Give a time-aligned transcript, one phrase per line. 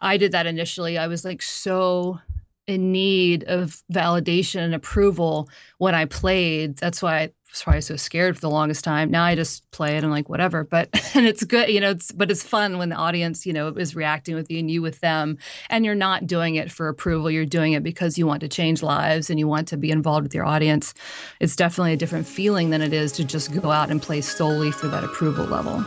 [0.00, 0.98] I did that initially.
[0.98, 2.18] I was like so
[2.66, 6.76] in need of validation and approval when I played.
[6.76, 9.10] That's why I was probably so scared for the longest time.
[9.10, 10.64] Now I just play it and like whatever.
[10.64, 11.90] But and it's good, you know.
[11.90, 14.82] It's but it's fun when the audience, you know, is reacting with you and you
[14.82, 15.36] with them,
[15.68, 17.30] and you're not doing it for approval.
[17.30, 20.22] You're doing it because you want to change lives and you want to be involved
[20.22, 20.94] with your audience.
[21.40, 24.70] It's definitely a different feeling than it is to just go out and play solely
[24.70, 25.84] for that approval level.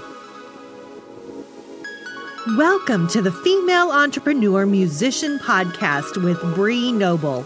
[2.45, 7.45] Welcome to the Female Entrepreneur Musician Podcast with Bree Noble.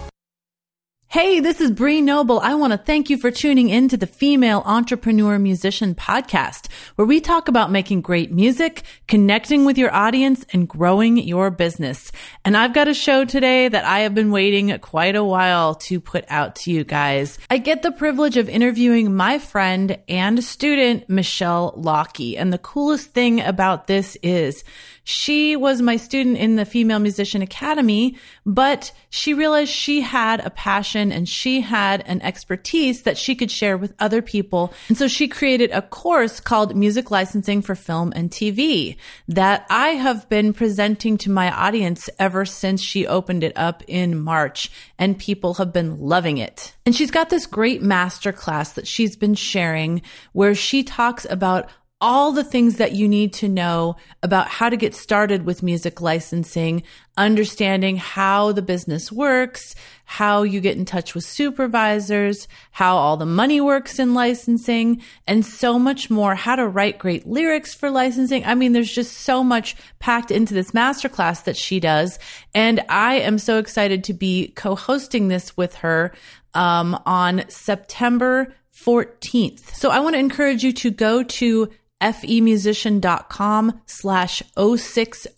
[1.11, 2.39] Hey, this is Bree Noble.
[2.39, 7.05] I want to thank you for tuning in to the Female Entrepreneur Musician Podcast, where
[7.05, 12.13] we talk about making great music, connecting with your audience, and growing your business.
[12.45, 15.99] And I've got a show today that I have been waiting quite a while to
[15.99, 17.37] put out to you guys.
[17.49, 22.37] I get the privilege of interviewing my friend and student, Michelle Lockey.
[22.37, 24.63] And the coolest thing about this is
[25.03, 30.51] she was my student in the Female Musician Academy, but she realized she had a
[30.51, 34.73] passion and she had an expertise that she could share with other people.
[34.89, 38.97] And so she created a course called Music Licensing for Film and TV
[39.29, 44.19] that I have been presenting to my audience ever since she opened it up in
[44.19, 46.73] March and people have been loving it.
[46.85, 50.01] And she's got this great masterclass that she's been sharing
[50.33, 51.69] where she talks about
[52.01, 56.01] all the things that you need to know about how to get started with music
[56.01, 56.81] licensing,
[57.15, 63.25] understanding how the business works, how you get in touch with supervisors, how all the
[63.25, 68.43] money works in licensing, and so much more, how to write great lyrics for licensing.
[68.43, 72.17] I mean, there's just so much packed into this masterclass that she does.
[72.55, 76.11] And I am so excited to be co-hosting this with her
[76.55, 79.75] um, on September 14th.
[79.75, 81.69] So I want to encourage you to go to
[82.01, 85.29] femusician.com slash 060.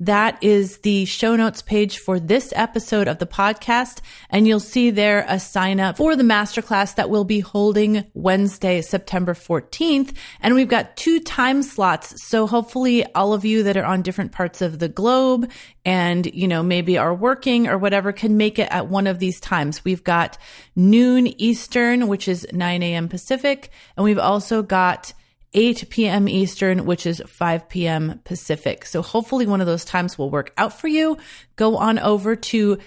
[0.00, 4.00] That is the show notes page for this episode of the podcast.
[4.30, 8.80] And you'll see there a sign up for the masterclass that we'll be holding Wednesday,
[8.82, 10.14] September 14th.
[10.40, 12.22] And we've got two time slots.
[12.24, 15.50] So hopefully all of you that are on different parts of the globe
[15.84, 19.40] and, you know, maybe are working or whatever can make it at one of these
[19.40, 19.84] times.
[19.84, 20.36] We've got
[20.76, 23.08] noon Eastern, which is 9 a.m.
[23.08, 23.70] Pacific.
[23.96, 25.12] And we've also got
[25.54, 26.28] 8 p.m.
[26.28, 28.20] Eastern, which is 5 p.m.
[28.24, 28.84] Pacific.
[28.84, 31.16] So hopefully one of those times will work out for you.
[31.56, 32.78] Go on over to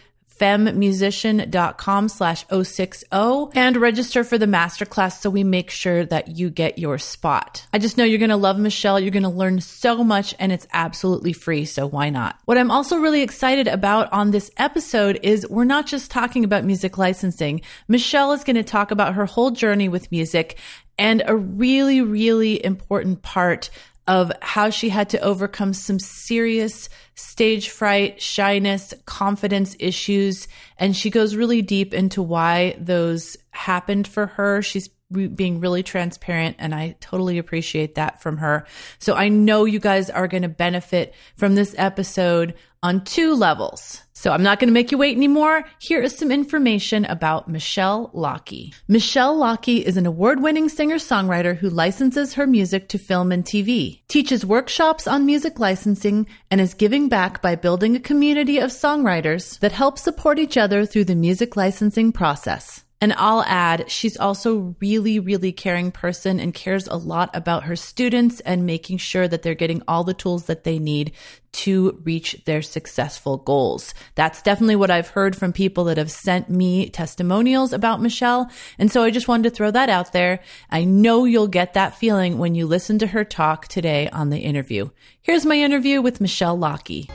[0.41, 3.05] femusician.com slash 060
[3.53, 7.67] and register for the masterclass so we make sure that you get your spot.
[7.71, 8.99] I just know you're going to love Michelle.
[8.99, 11.65] You're going to learn so much and it's absolutely free.
[11.65, 12.39] So why not?
[12.45, 16.65] What I'm also really excited about on this episode is we're not just talking about
[16.65, 17.61] music licensing.
[17.87, 20.57] Michelle is going to talk about her whole journey with music
[20.97, 23.69] and a really, really important part
[24.07, 30.47] of how she had to overcome some serious stage fright, shyness, confidence issues.
[30.77, 34.61] And she goes really deep into why those happened for her.
[34.61, 38.65] She's being really transparent and I totally appreciate that from her.
[38.99, 44.01] So I know you guys are going to benefit from this episode on two levels.
[44.21, 45.63] So I'm not going to make you wait anymore.
[45.79, 48.71] Here is some information about Michelle Lockey.
[48.87, 54.45] Michelle Lockey is an award-winning singer-songwriter who licenses her music to film and TV, teaches
[54.45, 59.71] workshops on music licensing, and is giving back by building a community of songwriters that
[59.71, 62.83] help support each other through the music licensing process.
[63.01, 67.75] And I'll add, she's also really, really caring person and cares a lot about her
[67.75, 71.11] students and making sure that they're getting all the tools that they need
[71.53, 73.95] to reach their successful goals.
[74.13, 78.51] That's definitely what I've heard from people that have sent me testimonials about Michelle.
[78.77, 80.39] And so I just wanted to throw that out there.
[80.69, 84.39] I know you'll get that feeling when you listen to her talk today on the
[84.39, 84.91] interview.
[85.23, 87.09] Here's my interview with Michelle Lockey.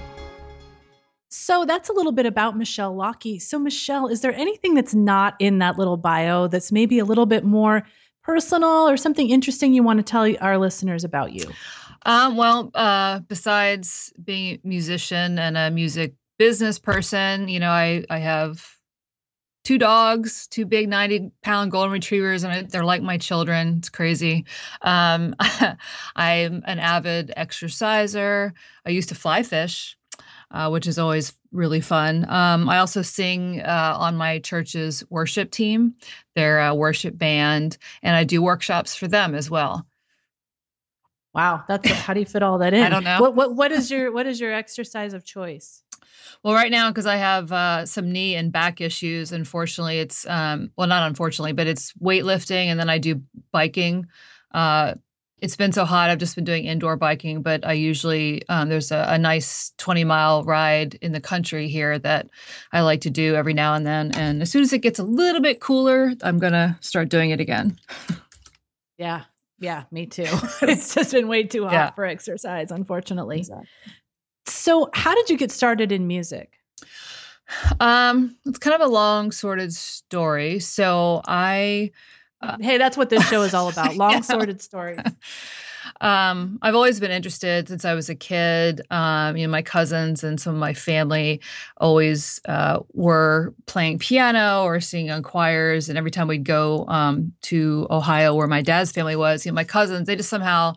[1.38, 3.38] So that's a little bit about Michelle Lockey.
[3.38, 7.26] So, Michelle, is there anything that's not in that little bio that's maybe a little
[7.26, 7.86] bit more
[8.22, 11.48] personal or something interesting you want to tell our listeners about you?
[12.06, 18.04] Um, well, uh, besides being a musician and a music business person, you know, I,
[18.08, 18.66] I have
[19.62, 23.76] two dogs, two big 90 pound golden retrievers, and they're like my children.
[23.78, 24.46] It's crazy.
[24.80, 25.34] Um,
[26.16, 28.54] I'm an avid exerciser.
[28.86, 29.96] I used to fly fish.
[30.50, 32.28] Uh, which is always really fun.
[32.28, 35.94] Um, I also sing uh, on my church's worship team,
[36.34, 39.86] their uh, worship band, and I do workshops for them as well.
[41.34, 42.82] Wow, that's how do you fit all that in?
[42.82, 43.20] I don't know.
[43.20, 45.82] What what what is your what is your exercise of choice?
[46.42, 50.70] Well, right now, because I have uh, some knee and back issues, unfortunately, it's um,
[50.76, 53.22] well, not unfortunately, but it's weightlifting, and then I do
[53.52, 54.06] biking.
[54.52, 54.94] Uh,
[55.40, 56.10] it's been so hot.
[56.10, 60.04] I've just been doing indoor biking, but I usually um, there's a, a, nice 20
[60.04, 62.28] mile ride in the country here that
[62.72, 64.12] I like to do every now and then.
[64.14, 67.40] And as soon as it gets a little bit cooler, I'm gonna start doing it
[67.40, 67.76] again.
[68.98, 69.24] yeah,
[69.58, 70.24] yeah, me too.
[70.62, 71.90] it's just been way too hot yeah.
[71.90, 73.38] for exercise, unfortunately.
[73.38, 73.66] Exactly.
[74.46, 76.52] So, how did you get started in music?
[77.80, 80.58] Um, it's kind of a long, sorted story.
[80.58, 81.92] So I
[82.42, 83.96] uh, hey, that's what this show is all about.
[83.96, 84.20] Long, yeah.
[84.20, 85.00] sorted stories.
[86.00, 88.80] Um, I've always been interested since I was a kid.
[88.90, 91.40] Um, you know, my cousins and some of my family
[91.78, 95.88] always uh, were playing piano or singing on choirs.
[95.88, 99.56] And every time we'd go um, to Ohio, where my dad's family was, you know,
[99.56, 100.74] my cousins, they just somehow,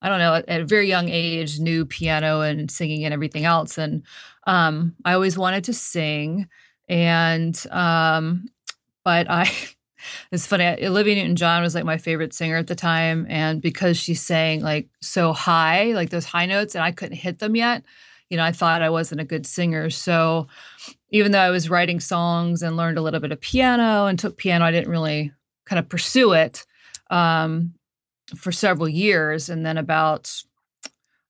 [0.00, 3.44] I don't know, at, at a very young age, knew piano and singing and everything
[3.44, 3.78] else.
[3.78, 4.02] And
[4.46, 6.48] um, I always wanted to sing.
[6.88, 8.46] And, um,
[9.04, 9.50] but I,
[10.30, 10.64] it's funny.
[10.84, 13.26] Olivia Newton John was like my favorite singer at the time.
[13.28, 17.38] And because she sang like so high, like those high notes, and I couldn't hit
[17.38, 17.84] them yet,
[18.30, 19.90] you know, I thought I wasn't a good singer.
[19.90, 20.48] So
[21.10, 24.38] even though I was writing songs and learned a little bit of piano and took
[24.38, 25.32] piano, I didn't really
[25.66, 26.64] kind of pursue it
[27.10, 27.74] um,
[28.36, 29.50] for several years.
[29.50, 30.32] And then about,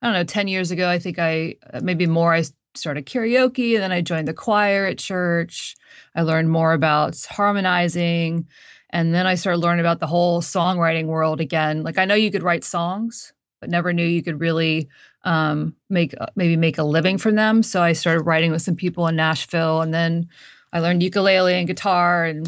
[0.01, 3.83] I don't know, 10 years ago, I think I, maybe more, I started karaoke and
[3.83, 5.77] then I joined the choir at church.
[6.15, 8.47] I learned more about harmonizing
[8.91, 11.83] and then I started learning about the whole songwriting world again.
[11.83, 14.89] Like I know you could write songs, but never knew you could really
[15.25, 17.63] um, make uh, maybe make a living from them.
[17.63, 20.29] So I started writing with some people in Nashville and then
[20.73, 22.47] I learned ukulele and guitar and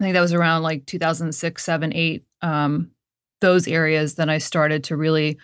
[0.00, 2.90] I think that was around like 2006, 7, 8 um,
[3.40, 5.38] those areas then I started to really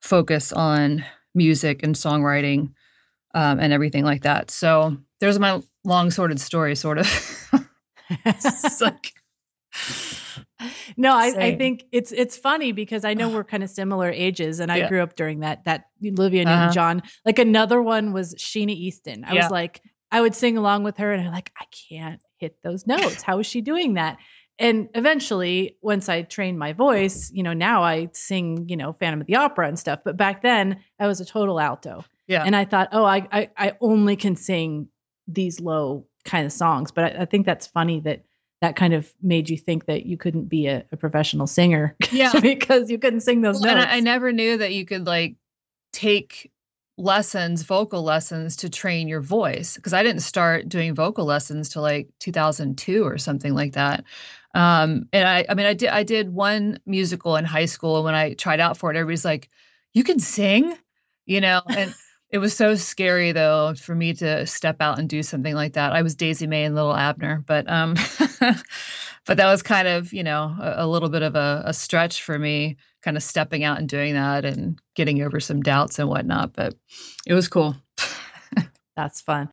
[0.00, 1.04] focus on
[1.34, 2.70] music and songwriting
[3.34, 4.50] um, and everything like that.
[4.50, 7.48] So there's my long sorted story, sort of.
[8.80, 9.12] like,
[10.96, 14.60] no, I, I, think it's it's funny because I know we're kind of similar ages,
[14.60, 14.88] and I yeah.
[14.88, 16.72] grew up during that that Olivia Newton uh-huh.
[16.72, 17.02] John.
[17.24, 19.24] Like another one was Sheena Easton.
[19.24, 19.42] I yeah.
[19.44, 19.80] was like,
[20.10, 23.22] I would sing along with her, and I'm like, I can't hit those notes.
[23.22, 24.18] How is she doing that?
[24.58, 29.22] And eventually, once I trained my voice, you know, now I sing, you know, Phantom
[29.22, 30.00] of the Opera and stuff.
[30.04, 32.04] But back then, I was a total alto.
[32.30, 32.44] Yeah.
[32.44, 34.86] And I thought, oh, I, I, I only can sing
[35.26, 36.92] these low kind of songs.
[36.92, 38.22] But I, I, think that's funny that
[38.60, 41.96] that kind of made you think that you couldn't be a, a professional singer.
[42.12, 42.38] Yeah.
[42.40, 43.88] because you couldn't sing those well, notes.
[43.90, 45.34] I, I never knew that you could like
[45.92, 46.52] take
[46.96, 49.74] lessons, vocal lessons to train your voice.
[49.74, 54.04] Because I didn't start doing vocal lessons till like 2002 or something like that.
[54.54, 57.96] Um, and I, I mean, I did, I did one musical in high school.
[57.96, 59.48] And when I tried out for it, everybody's like,
[59.94, 60.76] "You can sing,"
[61.26, 61.94] you know, and
[62.30, 65.92] it was so scary though for me to step out and do something like that.
[65.92, 67.94] I was Daisy Mae and Little Abner, but um,
[69.26, 72.22] but that was kind of you know a, a little bit of a, a, stretch
[72.22, 76.08] for me, kind of stepping out and doing that and getting over some doubts and
[76.08, 76.52] whatnot.
[76.54, 76.74] But
[77.26, 77.76] it was cool.
[78.96, 79.50] That's fun.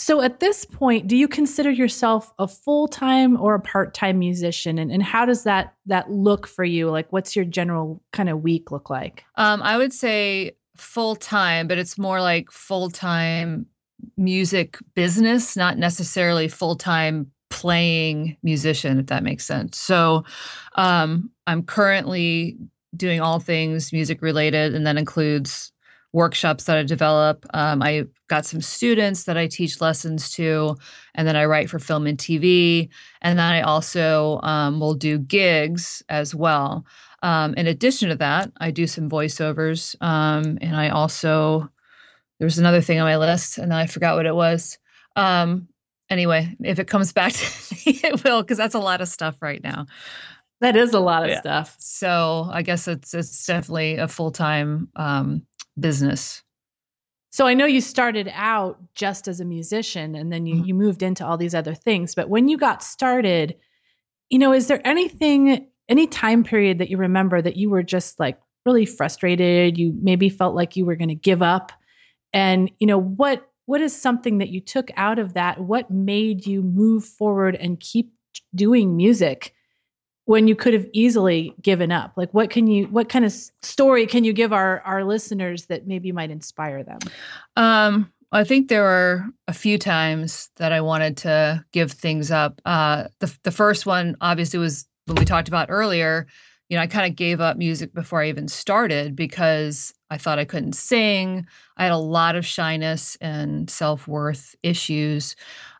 [0.00, 4.92] So at this point, do you consider yourself a full-time or a part-time musician and,
[4.92, 6.88] and how does that that look for you?
[6.88, 9.24] Like what's your general kind of week look like?
[9.34, 13.66] Um, I would say full time, but it's more like full time
[14.16, 19.78] music business, not necessarily full time playing musician, if that makes sense.
[19.78, 20.24] So
[20.76, 22.56] um, I'm currently
[22.96, 25.72] doing all things music related, and that includes
[26.12, 27.44] workshops that I develop.
[27.52, 30.76] Um, I got some students that I teach lessons to,
[31.14, 32.88] and then I write for film and TV.
[33.20, 36.86] And then I also um, will do gigs as well.
[37.22, 41.68] Um, in addition to that, I do some voiceovers, um, and I also
[42.38, 44.78] there's another thing on my list, and I forgot what it was.
[45.16, 45.68] Um,
[46.08, 49.36] anyway, if it comes back to me, it will, because that's a lot of stuff
[49.40, 49.86] right now.
[50.60, 51.40] That is a lot of yeah.
[51.40, 51.76] stuff.
[51.78, 55.46] So I guess it's it's definitely a full time um,
[55.78, 56.42] business.
[57.30, 60.64] So I know you started out just as a musician, and then you mm-hmm.
[60.64, 62.14] you moved into all these other things.
[62.14, 63.56] But when you got started,
[64.30, 68.20] you know, is there anything any time period that you remember that you were just
[68.20, 71.72] like really frustrated, you maybe felt like you were going to give up.
[72.32, 75.60] And you know, what what is something that you took out of that?
[75.60, 78.12] What made you move forward and keep
[78.54, 79.54] doing music
[80.24, 82.12] when you could have easily given up?
[82.16, 85.86] Like what can you what kind of story can you give our our listeners that
[85.86, 86.98] maybe might inspire them?
[87.56, 92.60] Um I think there were a few times that I wanted to give things up.
[92.64, 96.26] Uh, the the first one obviously was when we talked about earlier.
[96.68, 100.38] You know, I kind of gave up music before I even started because I thought
[100.38, 101.46] I couldn't sing.
[101.78, 105.34] I had a lot of shyness and self worth issues.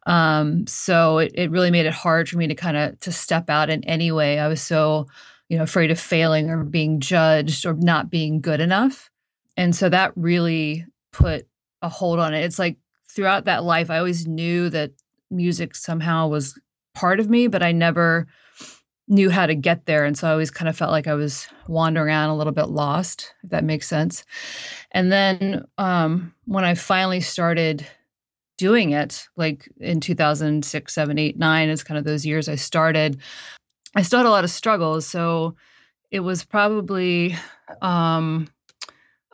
[0.06, 3.50] Um, so it, it really made it hard for me to kind of to step
[3.50, 4.38] out in any way.
[4.38, 5.06] I was so,
[5.50, 9.10] you know, afraid of failing or being judged or not being good enough.
[9.58, 11.46] And so that really put
[11.82, 12.44] a hold on it.
[12.44, 12.78] It's like
[13.10, 14.92] throughout that life, I always knew that
[15.30, 16.58] music somehow was
[16.94, 18.26] part of me, but I never
[19.08, 20.04] knew how to get there.
[20.04, 22.68] And so I always kind of felt like I was wandering around a little bit
[22.68, 24.24] lost, if that makes sense.
[24.92, 27.86] And then um, when I finally started
[28.58, 33.20] doing it, like in 2006, 7, 8, 9, is kind of those years I started,
[33.94, 35.06] I still had a lot of struggles.
[35.06, 35.56] So
[36.10, 37.36] it was probably
[37.80, 38.48] um,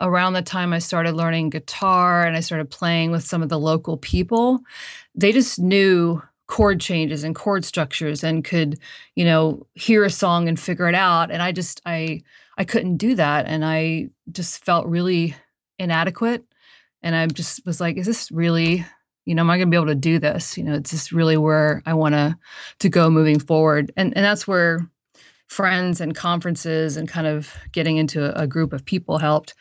[0.01, 3.59] around the time I started learning guitar and I started playing with some of the
[3.59, 4.61] local people,
[5.15, 8.79] they just knew chord changes and chord structures and could,
[9.15, 11.31] you know, hear a song and figure it out.
[11.31, 12.23] And I just I
[12.59, 13.47] I couldn't do that.
[13.47, 15.35] And I just felt really
[15.79, 16.45] inadequate.
[17.03, 18.85] And I just was like, is this really,
[19.25, 20.57] you know, am I gonna be able to do this?
[20.57, 22.39] You know, it's just really where I wanna
[22.81, 23.93] to go moving forward.
[23.97, 24.89] And and that's where
[25.47, 29.55] friends and conferences and kind of getting into a, group of people helped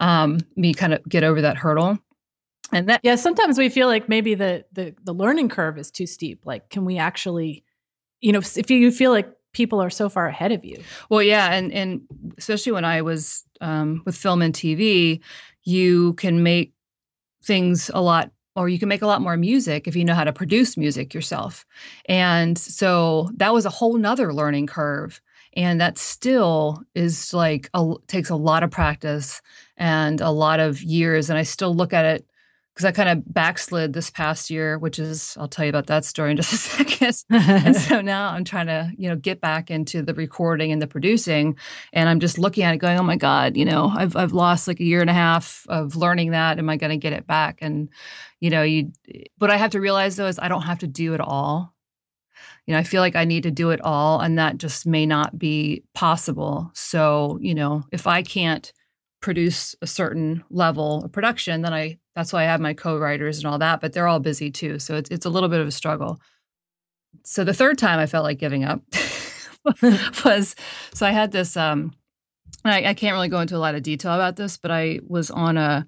[0.00, 1.98] um, me kind of get over that hurdle
[2.72, 6.06] and that yeah sometimes we feel like maybe the the the learning curve is too
[6.06, 6.44] steep.
[6.44, 7.64] Like can we actually
[8.20, 10.82] you know if you feel like people are so far ahead of you.
[11.08, 12.02] Well yeah and and
[12.38, 15.20] especially when i was um, with film and tv
[15.64, 16.74] you can make
[17.42, 20.24] things a lot or you can make a lot more music if you know how
[20.24, 21.66] to produce music yourself.
[22.06, 25.20] And so that was a whole nother learning curve.
[25.52, 29.42] And that still is like a, takes a lot of practice
[29.76, 31.28] and a lot of years.
[31.28, 32.26] And i still look at it
[32.76, 36.04] because i kind of backslid this past year which is i'll tell you about that
[36.04, 37.24] story in just a second.
[37.30, 40.86] And so now i'm trying to you know get back into the recording and the
[40.86, 41.56] producing
[41.94, 44.68] and i'm just looking at it going oh my god you know i've, I've lost
[44.68, 46.58] like a year and a half of learning that.
[46.58, 47.58] Am i going to get it back?
[47.62, 47.88] And
[48.40, 48.92] you know you
[49.38, 51.72] what i have to realize though is i don't have to do it all.
[52.66, 55.06] You know, I feel like I need to do it all, and that just may
[55.06, 56.68] not be possible.
[56.74, 58.72] So, you know, if I can't
[59.26, 63.46] produce a certain level of production, then I that's why I have my co-writers and
[63.48, 64.78] all that, but they're all busy too.
[64.78, 66.20] So it's it's a little bit of a struggle.
[67.24, 68.82] So the third time I felt like giving up
[70.24, 70.54] was
[70.94, 71.92] so I had this um
[72.64, 75.32] I, I can't really go into a lot of detail about this, but I was
[75.32, 75.84] on a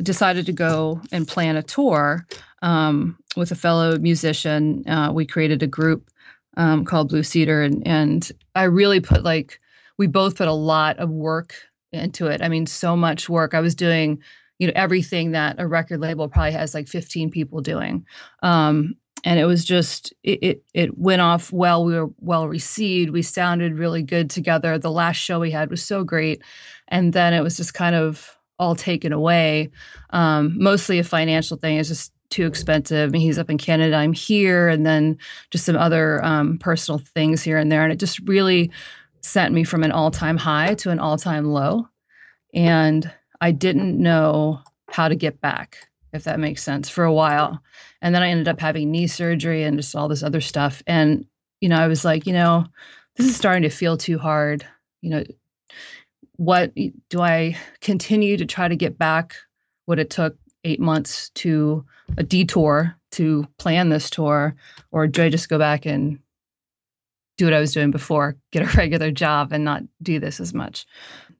[0.00, 2.24] decided to go and plan a tour
[2.62, 4.88] um, with a fellow musician.
[4.88, 6.10] Uh, we created a group
[6.56, 9.58] um, called Blue Cedar, and and I really put like
[9.96, 11.56] we both put a lot of work
[11.92, 12.42] into it.
[12.42, 13.54] I mean, so much work.
[13.54, 14.22] I was doing,
[14.58, 18.06] you know, everything that a record label probably has like 15 people doing.
[18.42, 21.84] Um, and it was just it, it, it went off well.
[21.84, 23.10] We were well received.
[23.10, 24.78] We sounded really good together.
[24.78, 26.42] The last show we had was so great,
[26.86, 29.70] and then it was just kind of all taken away.
[30.10, 31.78] Um, mostly a financial thing.
[31.78, 33.12] It's just too expensive.
[33.12, 35.18] And he's up in Canada, I'm here, and then
[35.50, 37.82] just some other um, personal things here and there.
[37.82, 38.70] And it just really
[39.20, 41.88] sent me from an all time high to an all time low.
[42.54, 43.10] And
[43.40, 44.60] I didn't know
[44.90, 45.78] how to get back,
[46.12, 47.62] if that makes sense, for a while.
[48.00, 50.82] And then I ended up having knee surgery and just all this other stuff.
[50.86, 51.26] And,
[51.60, 52.64] you know, I was like, you know,
[53.16, 54.66] this is starting to feel too hard.
[55.02, 55.24] You know,
[56.36, 56.72] what
[57.10, 59.36] do I continue to try to get back
[59.86, 61.84] what it took eight months to
[62.16, 64.54] a detour to plan this tour,
[64.90, 66.18] or do I just go back and
[67.38, 70.52] do what I was doing before, get a regular job and not do this as
[70.52, 70.84] much?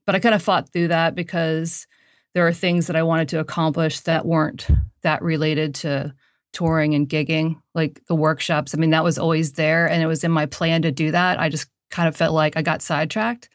[0.07, 1.87] But I kind of fought through that because
[2.33, 4.67] there are things that I wanted to accomplish that weren't
[5.03, 6.15] that related to
[6.53, 8.75] touring and gigging, like the workshops.
[8.75, 11.39] I mean, that was always there and it was in my plan to do that.
[11.39, 13.49] I just kind of felt like I got sidetracked.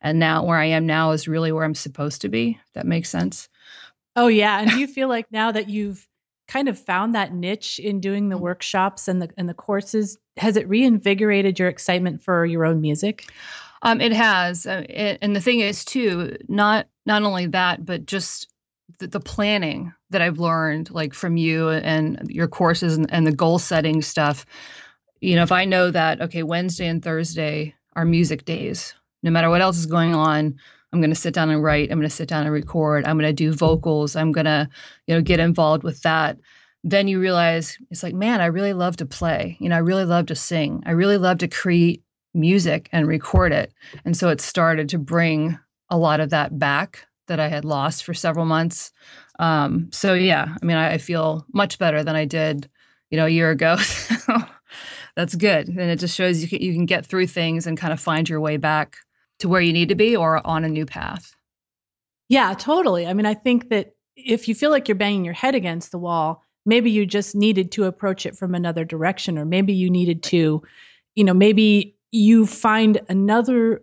[0.00, 2.60] And now where I am now is really where I'm supposed to be.
[2.74, 3.48] that makes sense.
[4.14, 6.06] Oh yeah, and do you feel like now that you've
[6.48, 8.44] kind of found that niche in doing the mm-hmm.
[8.44, 13.26] workshops and the and the courses, has it reinvigorated your excitement for your own music?
[13.82, 18.06] Um, it has, uh, it, and the thing is too, not not only that, but
[18.06, 18.48] just
[18.98, 23.32] the, the, planning that I've learned, like from you and your courses and, and the
[23.32, 24.46] goal setting stuff.
[25.20, 29.50] You know, if I know that okay, Wednesday and Thursday are music days, no matter
[29.50, 30.58] what else is going on,
[30.96, 31.92] I'm going to sit down and write.
[31.92, 33.04] I'm going to sit down and record.
[33.04, 34.16] I'm going to do vocals.
[34.16, 34.66] I'm going to,
[35.06, 36.38] you know, get involved with that.
[36.84, 39.58] Then you realize it's like, man, I really love to play.
[39.60, 40.82] You know, I really love to sing.
[40.86, 43.74] I really love to create music and record it.
[44.06, 45.58] And so it started to bring
[45.90, 48.90] a lot of that back that I had lost for several months.
[49.38, 52.70] Um, so yeah, I mean, I, I feel much better than I did,
[53.10, 53.76] you know, a year ago.
[55.14, 57.92] That's good, and it just shows you can, you can get through things and kind
[57.92, 58.98] of find your way back
[59.40, 61.34] to where you need to be or on a new path.
[62.28, 63.06] Yeah, totally.
[63.06, 65.98] I mean, I think that if you feel like you're banging your head against the
[65.98, 70.22] wall, maybe you just needed to approach it from another direction, or maybe you needed
[70.24, 70.62] to,
[71.14, 73.82] you know, maybe you find another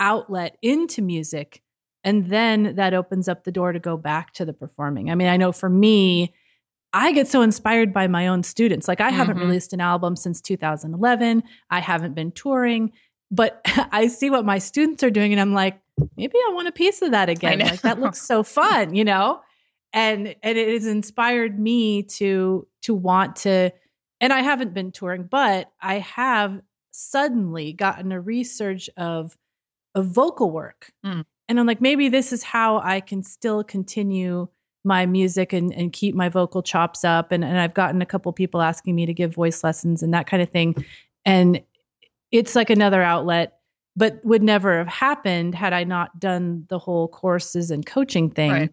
[0.00, 1.62] outlet into music
[2.04, 5.10] and then that opens up the door to go back to the performing.
[5.10, 6.34] I mean, I know for me,
[6.92, 8.88] I get so inspired by my own students.
[8.88, 9.16] Like I mm-hmm.
[9.16, 11.42] haven't released an album since 2011.
[11.70, 12.92] I haven't been touring,
[13.32, 15.80] but I see what my students are doing and I'm like,
[16.16, 17.58] maybe I want a piece of that again.
[17.58, 19.40] Like that looks so fun, you know?
[19.92, 23.70] And and it has inspired me to to want to
[24.20, 26.60] and I haven't been touring, but I have
[26.92, 29.36] suddenly gotten a resurge of
[29.94, 30.92] of vocal work.
[31.04, 31.24] Mm.
[31.48, 34.48] And I'm like, maybe this is how I can still continue
[34.84, 37.30] my music and, and keep my vocal chops up.
[37.30, 40.26] And, and I've gotten a couple people asking me to give voice lessons and that
[40.26, 40.84] kind of thing.
[41.24, 41.60] And
[42.32, 43.58] it's like another outlet,
[43.94, 48.50] but would never have happened had I not done the whole courses and coaching thing.
[48.50, 48.70] Right.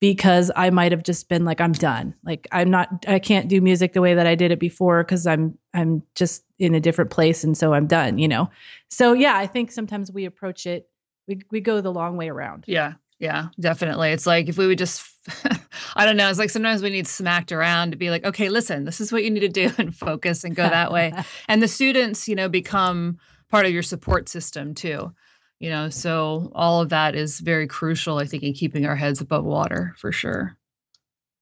[0.00, 2.14] Because I might have just been like, I'm done.
[2.24, 5.26] Like I'm not, I can't do music the way that I did it before because
[5.26, 8.18] I'm, I'm just in a different place, and so I'm done.
[8.18, 8.50] You know.
[8.90, 10.88] So yeah, I think sometimes we approach it,
[11.26, 12.64] we we go the long way around.
[12.66, 14.10] Yeah, yeah, definitely.
[14.10, 15.02] It's like if we would just,
[15.96, 18.84] I don't know, it's like sometimes we need smacked around to be like, okay, listen,
[18.84, 21.10] this is what you need to do and focus and go that way.
[21.48, 23.16] and the students, you know, become
[23.50, 25.10] part of your support system too.
[25.58, 29.22] You know, so all of that is very crucial, I think, in keeping our heads
[29.22, 30.58] above water for sure.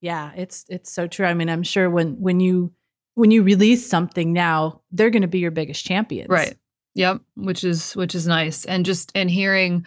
[0.01, 1.27] Yeah, it's it's so true.
[1.27, 2.73] I mean, I'm sure when when you
[3.15, 6.29] when you release something now, they're going to be your biggest champions.
[6.29, 6.57] Right.
[6.95, 8.65] Yep, which is which is nice.
[8.67, 9.87] And just and hearing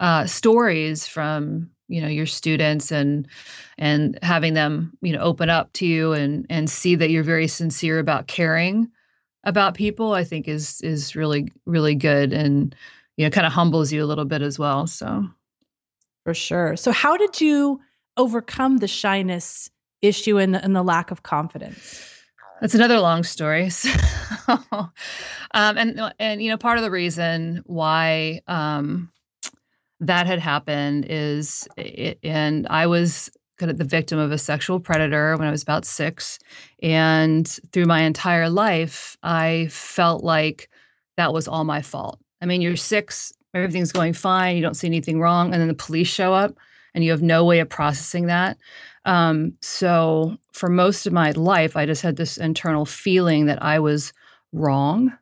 [0.00, 3.28] uh, stories from you know your students and
[3.78, 7.46] and having them you know open up to you and and see that you're very
[7.46, 8.88] sincere about caring
[9.44, 12.74] about people i think is is really really good and
[13.16, 15.26] you know kind of humbles you a little bit as well so.
[16.26, 16.74] For sure.
[16.74, 17.80] So how did you
[18.16, 19.70] overcome the shyness
[20.02, 22.04] issue and the, and the lack of confidence?
[22.60, 23.92] That's another long story so,
[24.48, 24.90] um,
[25.54, 29.12] and and you know part of the reason why um,
[30.00, 31.66] that had happened is,
[32.22, 35.84] and I was kind of the victim of a sexual predator when I was about
[35.84, 36.38] six.
[36.82, 40.68] And through my entire life, I felt like
[41.16, 42.20] that was all my fault.
[42.42, 45.74] I mean, you're six, everything's going fine, you don't see anything wrong, and then the
[45.74, 46.54] police show up
[46.94, 48.58] and you have no way of processing that.
[49.04, 53.78] Um, so for most of my life, I just had this internal feeling that I
[53.78, 54.12] was
[54.52, 55.12] wrong,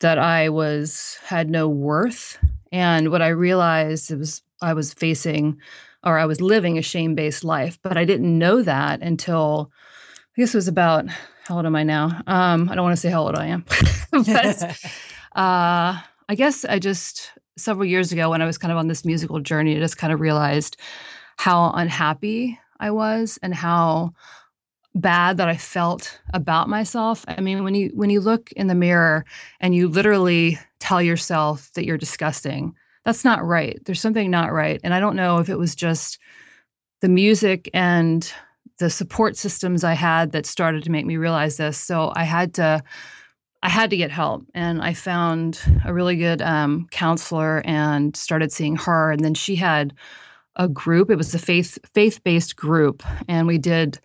[0.00, 2.38] that I was had no worth,
[2.72, 5.58] and what I realized was I was facing
[6.04, 9.70] or I was living a shame based life, but I didn't know that until
[10.36, 11.06] I guess it was about
[11.44, 12.20] how old am I now?
[12.26, 13.64] Um, I don't want to say how old I am,
[14.12, 14.62] but
[15.34, 19.04] uh, I guess I just several years ago when I was kind of on this
[19.04, 20.76] musical journey, I just kind of realized
[21.36, 24.14] how unhappy I was and how
[25.00, 27.24] bad that I felt about myself.
[27.28, 29.24] I mean, when you when you look in the mirror
[29.60, 33.78] and you literally tell yourself that you're disgusting, that's not right.
[33.84, 34.80] There's something not right.
[34.84, 36.18] And I don't know if it was just
[37.00, 38.30] the music and
[38.78, 41.78] the support systems I had that started to make me realize this.
[41.78, 42.82] So I had to
[43.62, 48.52] I had to get help, and I found a really good um, counselor and started
[48.52, 49.10] seeing her.
[49.10, 49.94] And then she had
[50.54, 51.10] a group.
[51.10, 53.98] It was a faith faith based group, and we did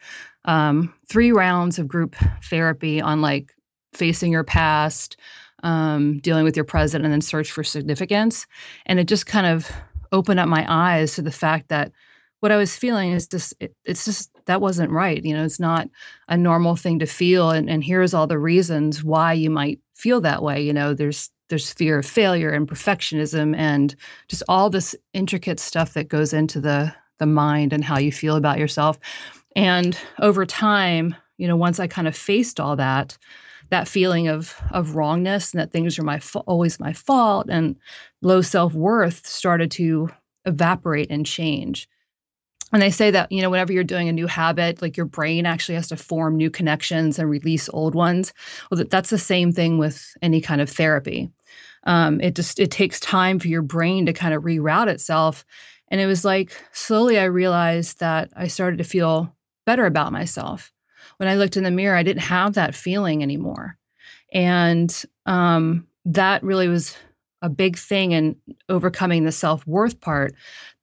[0.45, 3.55] um, three rounds of group therapy on like
[3.93, 5.17] facing your past,
[5.63, 8.45] um, dealing with your present, and then search for significance.
[8.85, 9.71] And it just kind of
[10.11, 11.91] opened up my eyes to the fact that
[12.41, 15.23] what I was feeling is just, it, it's just, that wasn't right.
[15.23, 15.87] You know, it's not
[16.27, 17.51] a normal thing to feel.
[17.51, 20.61] And, and here's all the reasons why you might feel that way.
[20.61, 23.95] You know, there's, there's fear of failure and perfectionism and
[24.27, 28.35] just all this intricate stuff that goes into the, the mind and how you feel
[28.35, 28.99] about yourself.
[29.55, 33.17] And over time, you know, once I kind of faced all that,
[33.69, 37.75] that feeling of of wrongness and that things are my always my fault and
[38.21, 40.09] low self-worth started to
[40.45, 41.87] evaporate and change.
[42.71, 45.45] And they say that, you know, whenever you're doing a new habit, like your brain
[45.45, 48.33] actually has to form new connections and release old ones.
[48.69, 51.31] Well, that, that's the same thing with any kind of therapy.
[51.83, 55.45] Um, it just it takes time for your brain to kind of reroute itself.
[55.89, 59.35] And it was like slowly I realized that I started to feel
[59.65, 60.71] better about myself.
[61.17, 63.77] When I looked in the mirror, I didn't have that feeling anymore.
[64.33, 66.95] And um, that really was
[67.41, 68.35] a big thing in
[68.69, 70.33] overcoming the self worth part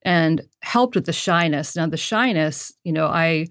[0.02, 1.74] and helped with the shyness.
[1.76, 3.46] Now, the shyness, you know, I,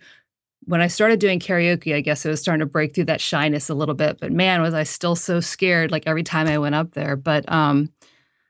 [0.65, 3.69] when I started doing karaoke, I guess it was starting to break through that shyness
[3.69, 4.19] a little bit.
[4.19, 7.15] But man, was I still so scared like every time I went up there.
[7.15, 7.91] But um,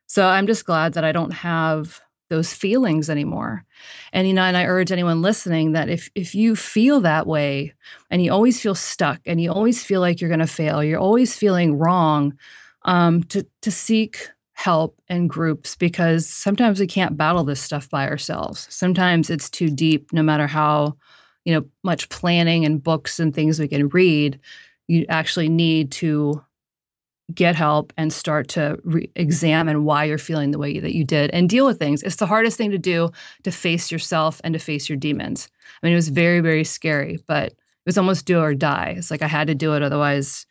[0.07, 3.65] so I'm just glad that I don't have those feelings anymore.
[4.13, 7.73] And you know, and I urge anyone listening that if if you feel that way
[8.09, 10.99] and you always feel stuck and you always feel like you're going to fail, you're
[10.99, 12.37] always feeling wrong,
[12.83, 18.07] um, to to seek help and groups because sometimes we can't battle this stuff by
[18.07, 18.67] ourselves.
[18.69, 20.95] Sometimes it's too deep, no matter how
[21.45, 24.39] you know much planning and books and things we can read.
[24.87, 26.43] You actually need to
[27.33, 31.29] get help and start to re- examine why you're feeling the way that you did
[31.31, 32.01] and deal with things.
[32.03, 33.11] It's the hardest thing to do
[33.43, 35.47] to face yourself and to face your demons.
[35.81, 38.95] I mean, it was very, very scary, but it was almost do or die.
[38.97, 39.83] It's like I had to do it.
[39.83, 40.45] Otherwise,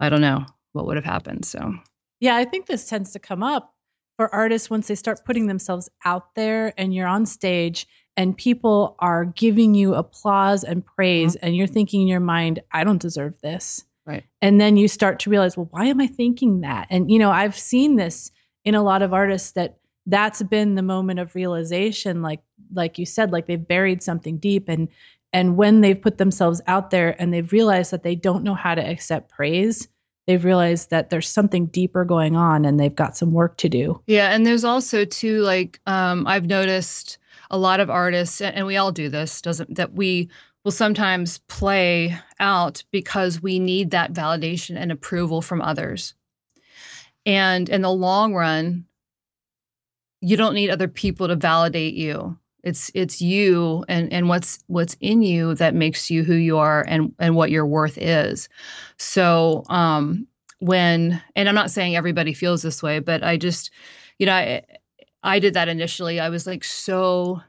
[0.00, 1.44] I don't know what would have happened.
[1.44, 1.74] So,
[2.20, 3.74] yeah, I think this tends to come up
[4.16, 8.94] for artists once they start putting themselves out there and you're on stage and people
[8.98, 11.46] are giving you applause and praise, mm-hmm.
[11.46, 14.24] and you're thinking in your mind, I don't deserve this Right.
[14.40, 16.88] And then you start to realize, well, why am I thinking that?
[16.90, 18.32] And, you know, I've seen this
[18.64, 22.40] in a lot of artists that that's been the moment of realization like
[22.74, 24.88] like you said like they've buried something deep and
[25.32, 28.74] and when they've put themselves out there and they've realized that they don't know how
[28.74, 29.88] to accept praise
[30.26, 34.00] they've realized that there's something deeper going on and they've got some work to do
[34.06, 37.18] yeah and there's also too like um, i've noticed
[37.50, 40.28] a lot of artists and we all do this doesn't that we
[40.64, 46.14] will sometimes play out because we need that validation and approval from others.
[47.26, 48.84] And in the long run,
[50.20, 52.38] you don't need other people to validate you.
[52.62, 56.84] It's it's you and and what's what's in you that makes you who you are
[56.86, 58.48] and and what your worth is.
[58.98, 60.28] So um
[60.60, 63.72] when and I'm not saying everybody feels this way, but I just
[64.18, 64.62] you know I
[65.24, 66.20] I did that initially.
[66.20, 67.40] I was like so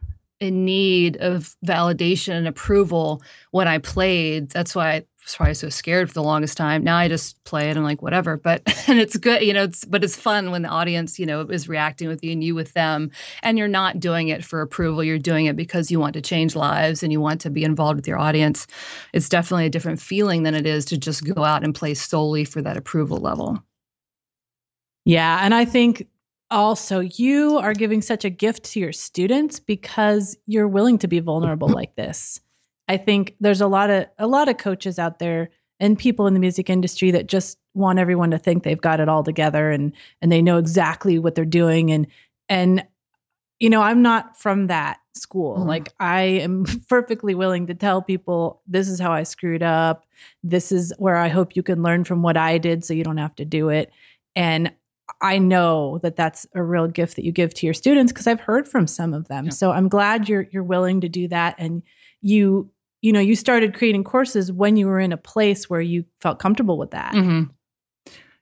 [0.43, 4.49] in need of validation and approval when I played.
[4.49, 6.83] That's why I was probably so scared for the longest time.
[6.83, 8.37] Now I just play it and like whatever.
[8.37, 9.63] But and it's good, you know.
[9.63, 12.55] It's but it's fun when the audience, you know, is reacting with you and you
[12.55, 13.09] with them,
[13.41, 15.03] and you're not doing it for approval.
[15.03, 17.95] You're doing it because you want to change lives and you want to be involved
[17.97, 18.67] with your audience.
[19.13, 22.45] It's definitely a different feeling than it is to just go out and play solely
[22.45, 23.63] for that approval level.
[25.05, 26.07] Yeah, and I think
[26.53, 31.19] also you are giving such a gift to your students because you're willing to be
[31.19, 32.39] vulnerable like this.
[32.87, 36.33] I think there's a lot of a lot of coaches out there and people in
[36.33, 39.93] the music industry that just want everyone to think they've got it all together and
[40.21, 42.07] and they know exactly what they're doing and
[42.49, 42.85] and
[43.59, 45.59] you know, I'm not from that school.
[45.59, 45.67] Mm.
[45.67, 50.05] Like I am perfectly willing to tell people this is how I screwed up.
[50.43, 53.17] This is where I hope you can learn from what I did so you don't
[53.17, 53.91] have to do it.
[54.35, 54.73] And
[55.21, 58.39] I know that that's a real gift that you give to your students because I've
[58.39, 59.45] heard from some of them.
[59.45, 59.51] Yeah.
[59.51, 61.83] So I'm glad you're you're willing to do that and
[62.21, 62.69] you
[63.01, 66.39] you know you started creating courses when you were in a place where you felt
[66.39, 67.13] comfortable with that.
[67.13, 67.51] Mm-hmm.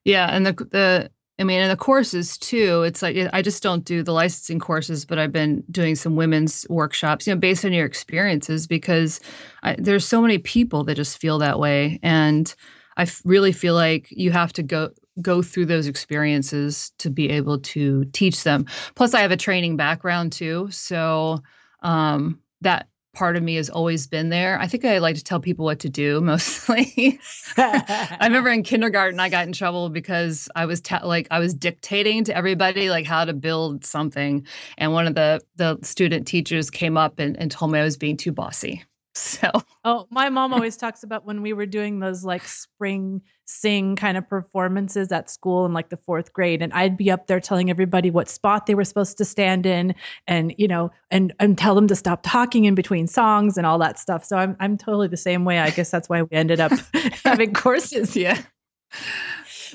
[0.06, 2.84] Yeah, and the the I mean, and the courses too.
[2.84, 6.68] It's like I just don't do the licensing courses, but I've been doing some women's
[6.70, 9.20] workshops, you know, based on your experiences because
[9.64, 12.54] I, there's so many people that just feel that way, and
[12.98, 17.60] I really feel like you have to go go through those experiences to be able
[17.60, 18.66] to teach them.
[18.96, 21.42] Plus, I have a training background too, so
[21.82, 24.60] um, that part of me has always been there.
[24.60, 27.20] I think I like to tell people what to do mostly.
[27.58, 31.54] I remember in kindergarten I got in trouble because I was ta- like I was
[31.54, 34.46] dictating to everybody like how to build something
[34.78, 37.98] and one of the the student teachers came up and, and told me I was
[37.98, 38.84] being too bossy.
[39.42, 39.50] So,
[39.84, 44.18] oh, my mom always talks about when we were doing those like spring sing kind
[44.18, 47.70] of performances at school in like the fourth grade, and I'd be up there telling
[47.70, 49.94] everybody what spot they were supposed to stand in,
[50.28, 53.78] and you know, and and tell them to stop talking in between songs and all
[53.80, 54.24] that stuff.
[54.24, 55.60] So I'm I'm totally the same way.
[55.60, 56.72] I guess that's why we ended up
[57.26, 58.16] having courses.
[58.16, 58.42] Yeah.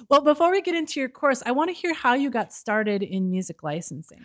[0.08, 3.02] Well, before we get into your course, I want to hear how you got started
[3.02, 4.22] in music licensing.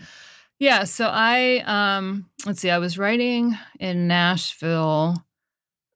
[0.61, 5.15] Yeah, so I um let's see, I was writing in Nashville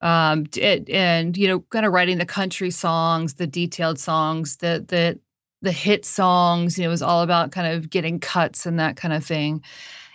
[0.00, 4.84] um it, and you know kind of writing the country songs, the detailed songs, the
[4.88, 5.20] the
[5.62, 8.96] the hit songs, you know, it was all about kind of getting cuts and that
[8.96, 9.62] kind of thing.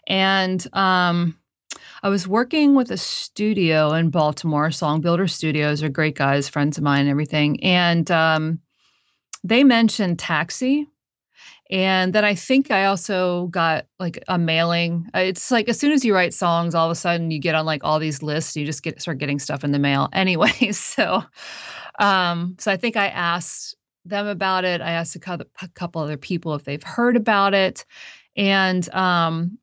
[0.08, 1.40] And um
[2.04, 6.78] I was working with a studio in Baltimore, Song Builder Studios are great guys, friends
[6.78, 7.64] of mine and everything.
[7.64, 8.60] And um
[9.46, 10.88] they mentioned Taxi
[11.72, 15.10] and then I think I also got like a mailing.
[15.16, 17.56] Uh, it's like as soon as you write songs, all of a sudden you get
[17.56, 18.56] on like all these lists.
[18.58, 20.10] You just get start getting stuff in the mail.
[20.22, 21.24] Anyway, so
[22.00, 24.82] um, so I think I asked them about it.
[24.82, 27.86] I asked a couple other people if they've heard about it,
[28.36, 29.58] and um,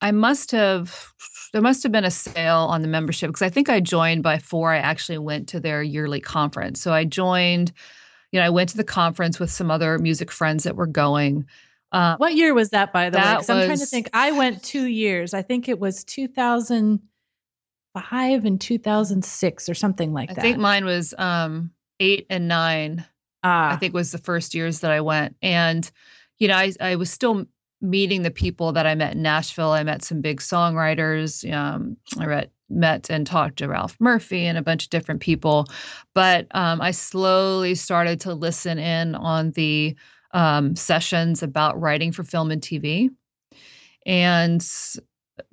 [0.00, 1.12] I must have
[1.52, 4.72] there must have been a sale on the membership because I think I joined before
[4.72, 6.80] I actually went to their yearly conference.
[6.80, 7.72] So I joined,
[8.32, 11.46] you know, I went to the conference with some other music friends that were going.
[11.92, 13.24] Uh, what year was that, by the way?
[13.24, 14.08] Because I'm trying to think.
[14.12, 15.34] I went two years.
[15.34, 20.40] I think it was 2005 and 2006 or something like I that.
[20.40, 23.04] I think mine was um, eight and nine.
[23.42, 23.72] Ah.
[23.72, 25.90] I think was the first years that I went, and
[26.38, 27.46] you know, I I was still
[27.80, 29.72] meeting the people that I met in Nashville.
[29.72, 31.50] I met some big songwriters.
[31.52, 35.66] Um, I read, met and talked to Ralph Murphy and a bunch of different people.
[36.14, 39.96] But um, I slowly started to listen in on the
[40.32, 43.10] um, sessions about writing for film and TV.
[44.06, 44.64] And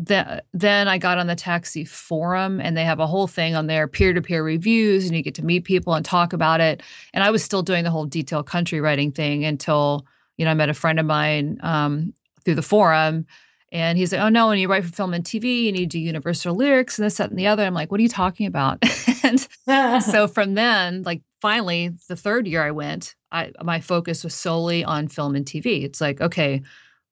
[0.05, 3.67] th- then I got on the taxi forum and they have a whole thing on
[3.67, 6.83] their peer to peer reviews and you get to meet people and talk about it.
[7.13, 10.05] And I was still doing the whole detailed country writing thing until
[10.37, 12.13] you know, I met a friend of mine um,
[12.45, 13.25] through the forum,
[13.71, 15.97] and he's like, "Oh no, when you write for film and TV, you need to
[15.97, 18.45] do universal lyrics and this, that, and the other." I'm like, "What are you talking
[18.45, 18.79] about?"
[19.23, 19.47] and
[20.03, 24.83] so from then, like finally, the third year I went, I my focus was solely
[24.83, 25.83] on film and TV.
[25.83, 26.61] It's like, okay,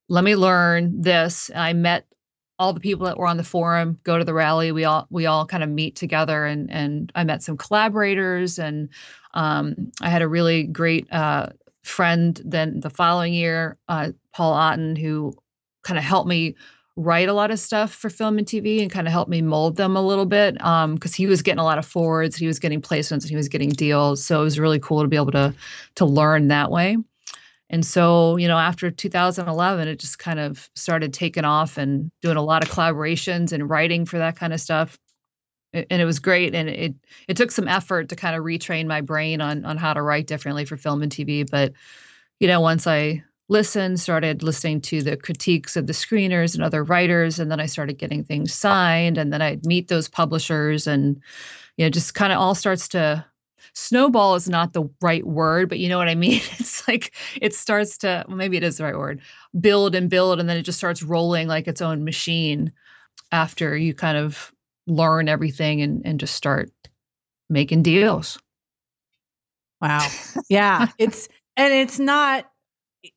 [0.09, 1.51] let me learn this.
[1.55, 2.05] I met
[2.57, 5.25] all the people that were on the forum go to the rally we all we
[5.25, 8.87] all kind of meet together and and i met some collaborators and
[9.33, 11.47] um, i had a really great uh,
[11.85, 15.33] friend then the following year, uh, Paul Otten, who
[15.85, 16.55] kind of helped me
[16.97, 19.75] write a lot of stuff for film and TV and kind of helped me mold
[19.75, 22.59] them a little bit because um, he was getting a lot of forwards, he was
[22.59, 24.23] getting placements, and he was getting deals.
[24.23, 25.53] So it was really cool to be able to
[25.95, 26.97] to learn that way.
[27.69, 32.37] And so, you know, after 2011, it just kind of started taking off and doing
[32.37, 34.97] a lot of collaborations and writing for that kind of stuff
[35.75, 36.95] and it was great and it
[37.27, 40.27] it took some effort to kind of retrain my brain on on how to write
[40.27, 41.73] differently for film and TV but
[42.39, 46.83] you know once I listened started listening to the critiques of the screeners and other
[46.83, 51.21] writers and then I started getting things signed and then I'd meet those publishers and
[51.77, 53.23] you know just kind of all starts to
[53.73, 57.53] snowball is not the right word but you know what I mean it's like it
[57.53, 59.21] starts to well, maybe it is the right word
[59.59, 62.71] build and build and then it just starts rolling like its own machine
[63.31, 64.51] after you kind of
[64.87, 66.71] learn everything and, and just start
[67.49, 68.39] making deals.
[69.81, 70.07] Wow.
[70.49, 70.87] Yeah.
[70.97, 71.27] it's,
[71.57, 72.45] and it's not,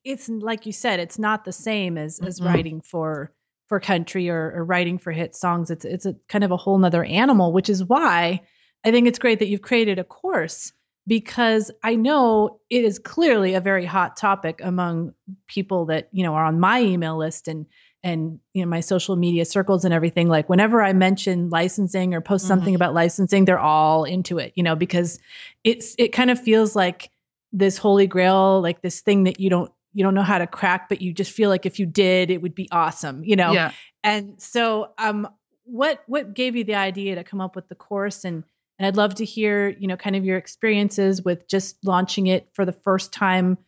[0.04, 2.48] it's like you said, it's not the same as, as mm-hmm.
[2.48, 3.32] writing for,
[3.68, 5.70] for country or, or writing for hit songs.
[5.70, 8.40] It's, it's a kind of a whole nother animal, which is why
[8.84, 10.72] I think it's great that you've created a course
[11.06, 15.14] because I know it is clearly a very hot topic among
[15.46, 17.66] people that, you know, are on my email list and,
[18.02, 22.20] and you know my social media circles and everything like whenever i mention licensing or
[22.20, 22.48] post mm-hmm.
[22.48, 25.18] something about licensing they're all into it you know because
[25.64, 27.10] it's it kind of feels like
[27.52, 30.88] this holy grail like this thing that you don't you don't know how to crack
[30.88, 33.72] but you just feel like if you did it would be awesome you know yeah.
[34.02, 35.28] and so um
[35.64, 38.44] what what gave you the idea to come up with the course and
[38.78, 42.48] and I'd love to hear you know kind of your experiences with just launching it
[42.52, 43.58] for the first time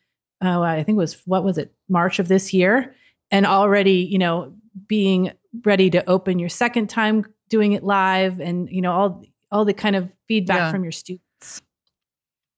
[0.43, 2.95] uh, I think it was what was it March of this year
[3.31, 4.53] and already, you know,
[4.87, 5.33] being
[5.65, 9.75] ready to open your second time doing it live and, you know, all all the
[9.75, 10.71] kind of feedback yeah.
[10.71, 11.25] from your students.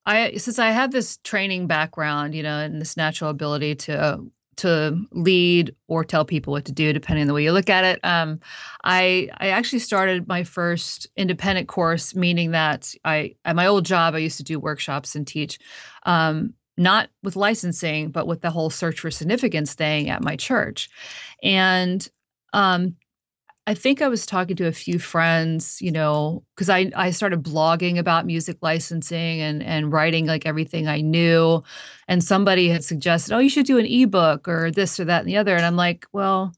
[0.06, 4.24] I since I have this training background, you know, and this natural ability to
[4.56, 7.84] to lead or tell people what to do, depending on the way you look at
[7.84, 8.00] it.
[8.04, 8.40] Um,
[8.84, 14.14] I I actually started my first independent course, meaning that I at my old job
[14.14, 15.58] I used to do workshops and teach.
[16.04, 20.88] Um, not with licensing, but with the whole search for significance thing at my church.
[21.42, 22.08] And
[22.54, 22.96] um,
[23.66, 27.44] I think I was talking to a few friends, you know, because I, I started
[27.44, 31.62] blogging about music licensing and, and writing like everything I knew.
[32.08, 35.28] And somebody had suggested, oh, you should do an ebook or this or that and
[35.28, 35.54] the other.
[35.54, 36.52] And I'm like, well,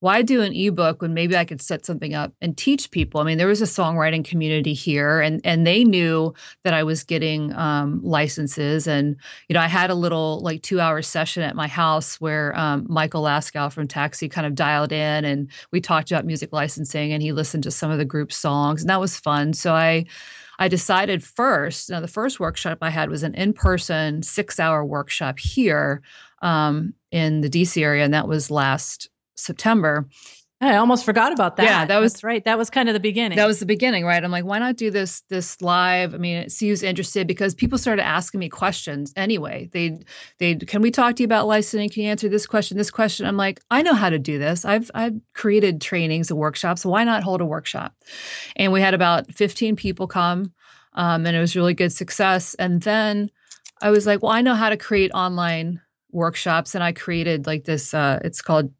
[0.00, 3.20] why do an ebook when maybe I could set something up and teach people?
[3.20, 6.34] I mean, there was a songwriting community here, and and they knew
[6.64, 9.16] that I was getting um, licenses, and
[9.48, 12.86] you know, I had a little like two hour session at my house where um,
[12.88, 17.22] Michael Laskow from Taxi kind of dialed in, and we talked about music licensing, and
[17.22, 19.52] he listened to some of the group songs, and that was fun.
[19.52, 20.06] So I.
[20.62, 21.88] I decided first.
[21.88, 26.02] Now, the first workshop I had was an in-person six-hour workshop here
[26.42, 29.08] um, in the DC area, and that was last
[29.40, 30.06] September.
[30.62, 31.64] I almost forgot about that.
[31.64, 32.44] Yeah, that was That's right.
[32.44, 33.36] That was kind of the beginning.
[33.36, 34.22] That was the beginning, right?
[34.22, 36.14] I'm like, why not do this this live?
[36.14, 39.70] I mean, see who's interested because people started asking me questions anyway.
[39.72, 39.98] They
[40.38, 41.88] they can we talk to you about licensing?
[41.88, 43.24] Can you answer this question, this question?
[43.24, 44.66] I'm like, I know how to do this.
[44.66, 46.82] I've I've created trainings and workshops.
[46.82, 47.94] So why not hold a workshop?
[48.56, 50.52] And we had about 15 people come,
[50.92, 52.52] um, and it was really good success.
[52.54, 53.30] And then
[53.80, 55.80] I was like, well, I know how to create online
[56.12, 57.94] workshops, and I created like this.
[57.94, 58.70] Uh, it's called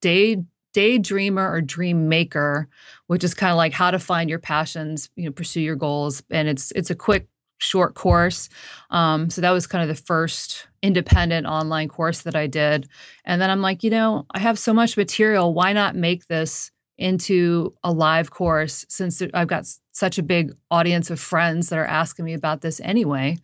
[0.00, 0.42] Day
[0.74, 2.68] Daydreamer or Dream Maker,
[3.06, 6.22] which is kind of like how to find your passions, you know, pursue your goals,
[6.30, 7.26] and it's it's a quick
[7.58, 8.48] short course.
[8.90, 12.88] Um, so that was kind of the first independent online course that I did.
[13.24, 15.52] And then I'm like, you know, I have so much material.
[15.54, 21.10] Why not make this into a live course since I've got such a big audience
[21.10, 23.38] of friends that are asking me about this anyway?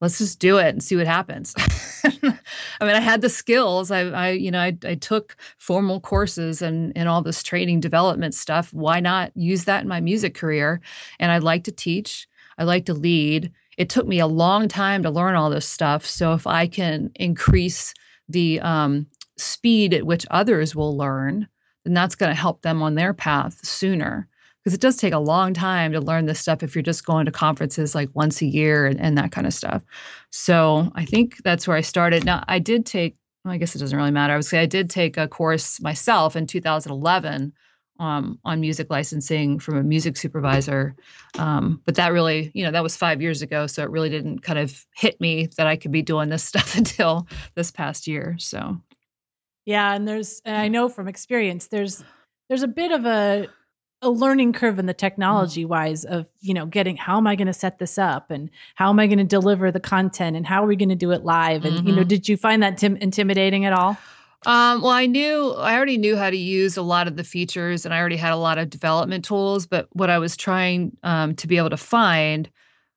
[0.00, 1.54] Let's just do it and see what happens.
[2.04, 3.90] I mean, I had the skills.
[3.90, 8.34] I, I you know, I, I took formal courses and and all this training development
[8.34, 8.72] stuff.
[8.72, 10.80] Why not use that in my music career?
[11.18, 12.26] And I like to teach.
[12.58, 13.52] I like to lead.
[13.76, 16.04] It took me a long time to learn all this stuff.
[16.06, 17.94] So if I can increase
[18.28, 21.48] the um, speed at which others will learn,
[21.84, 24.28] then that's going to help them on their path sooner.
[24.62, 27.24] Because it does take a long time to learn this stuff if you're just going
[27.26, 29.82] to conferences like once a year and, and that kind of stuff.
[30.30, 32.24] So I think that's where I started.
[32.24, 34.34] Now, I did take, well, I guess it doesn't really matter.
[34.34, 37.54] I would say I did take a course myself in 2011
[38.00, 40.96] um, on music licensing from a music supervisor.
[41.38, 43.66] Um, but that really, you know, that was five years ago.
[43.66, 46.76] So it really didn't kind of hit me that I could be doing this stuff
[46.76, 48.36] until this past year.
[48.38, 48.80] So,
[49.66, 49.94] yeah.
[49.94, 52.02] And there's, and I know from experience, there's,
[52.48, 53.48] there's a bit of a,
[54.02, 57.46] a learning curve in the technology wise of you know getting how am i going
[57.46, 60.62] to set this up and how am i going to deliver the content and how
[60.62, 61.88] are we going to do it live and mm-hmm.
[61.88, 62.08] you know mm-hmm.
[62.08, 63.96] did you find that tim- intimidating at all
[64.46, 67.84] um, well, I knew I already knew how to use a lot of the features,
[67.84, 69.66] and I already had a lot of development tools.
[69.66, 72.48] But what I was trying um, to be able to find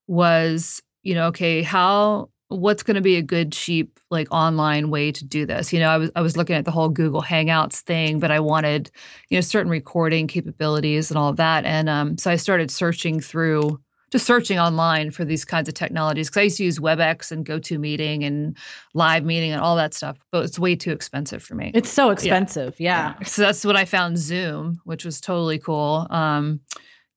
[0.08, 5.12] was, you know, okay, how what's going to be a good cheap like online way
[5.12, 7.80] to do this you know i was i was looking at the whole google hangouts
[7.80, 8.92] thing but i wanted
[9.30, 13.20] you know certain recording capabilities and all of that and um, so i started searching
[13.20, 13.80] through
[14.14, 17.44] just searching online for these kinds of technologies because I used to use WebEx and
[17.44, 18.56] GoToMeeting and
[18.94, 21.72] Live Meeting and all that stuff, but it's way too expensive for me.
[21.74, 23.16] It's so expensive, yeah.
[23.20, 23.26] yeah.
[23.26, 26.06] So that's when I found Zoom, which was totally cool.
[26.12, 26.60] Um,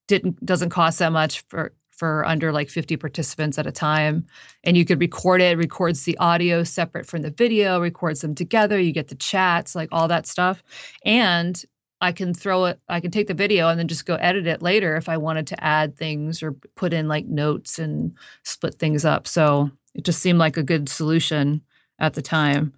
[0.07, 4.25] didn't doesn't cost that much for for under like 50 participants at a time.
[4.63, 8.79] And you could record it, records the audio separate from the video, records them together.
[8.79, 10.63] You get the chats, like all that stuff.
[11.03, 11.61] And
[11.99, 14.61] I can throw it, I can take the video and then just go edit it
[14.61, 19.03] later if I wanted to add things or put in like notes and split things
[19.03, 19.27] up.
[19.27, 21.61] So it just seemed like a good solution
[21.99, 22.73] at the time.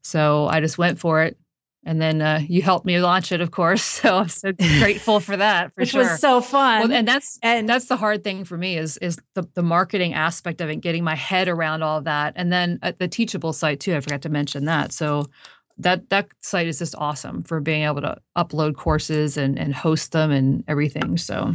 [0.00, 1.36] So I just went for it.
[1.84, 3.82] And then uh, you helped me launch it, of course.
[4.02, 5.74] So I'm so grateful for that.
[5.74, 6.02] For Which sure.
[6.02, 6.80] was so fun.
[6.82, 10.14] Well, and that's and that's the hard thing for me is is the, the marketing
[10.14, 13.52] aspect of it, getting my head around all of that, and then uh, the Teachable
[13.52, 13.94] site too.
[13.96, 14.92] I forgot to mention that.
[14.92, 15.26] So
[15.78, 20.12] that that site is just awesome for being able to upload courses and and host
[20.12, 21.16] them and everything.
[21.16, 21.54] So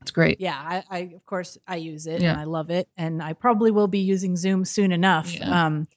[0.00, 0.40] it's great.
[0.40, 2.32] Yeah, I, I of course I use it yeah.
[2.32, 5.34] and I love it, and I probably will be using Zoom soon enough.
[5.34, 5.66] Yeah.
[5.66, 5.88] Um,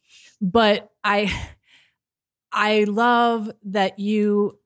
[0.41, 1.33] but I
[2.53, 4.57] I love that you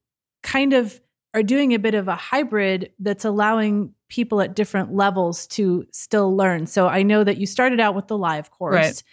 [0.44, 1.00] kind of
[1.34, 6.36] are doing a bit of a hybrid that's allowing people at different levels to still
[6.36, 6.68] learn.
[6.68, 8.76] So I know that you started out with the live course.
[8.76, 9.04] Right.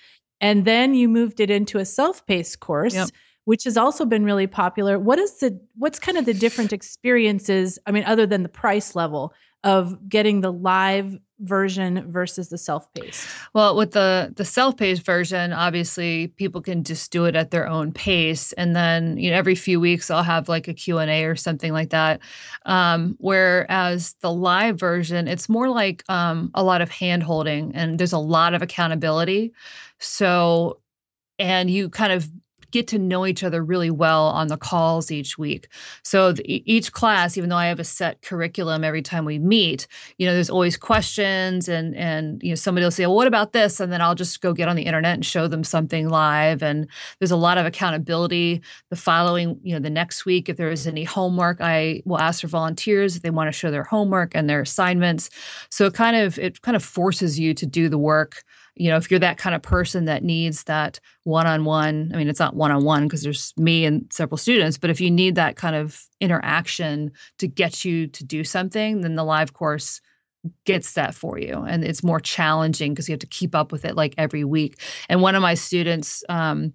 [0.41, 2.95] And then you moved it into a self-paced course.
[2.95, 3.09] Yep
[3.45, 4.99] which has also been really popular.
[4.99, 7.79] What is the what's kind of the different experiences?
[7.87, 13.29] I mean, other than the price level of getting the live version versus the self-paced?
[13.55, 17.93] Well, with the the self-paced version, obviously people can just do it at their own
[17.93, 21.25] pace, and then you know every few weeks I'll have like a Q and A
[21.25, 22.21] or something like that.
[22.67, 27.99] Um, whereas the live version, it's more like um, a lot of hand holding, and
[27.99, 29.53] there's a lot of accountability.
[29.99, 30.81] So
[31.39, 32.31] and you kind of
[32.75, 35.69] get to know each other really well on the calls each week.
[36.03, 39.87] So the, each class, even though I have a set curriculum every time we meet,
[40.19, 43.53] you know, there's always questions and and you know somebody will say, well, "What about
[43.53, 46.65] this?" and then I'll just go get on the internet and show them something live.
[46.65, 46.89] And
[47.21, 48.61] there's a lot of accountability.
[48.91, 52.41] The following, you know, the next week, if there is any homework, I will ask
[52.41, 55.31] for volunteers if they want to show their homework and their assignments.
[55.71, 58.43] So it kind of it kind of forces you to do the work
[58.77, 62.41] you know if you're that kind of person that needs that one-on-one i mean it's
[62.41, 66.03] not one-on-one because there's me and several students but if you need that kind of
[66.21, 70.01] interaction to get you to do something then the live course
[70.65, 71.55] gets that for you.
[71.67, 74.81] And it's more challenging because you have to keep up with it like every week.
[75.09, 76.73] And one of my students um,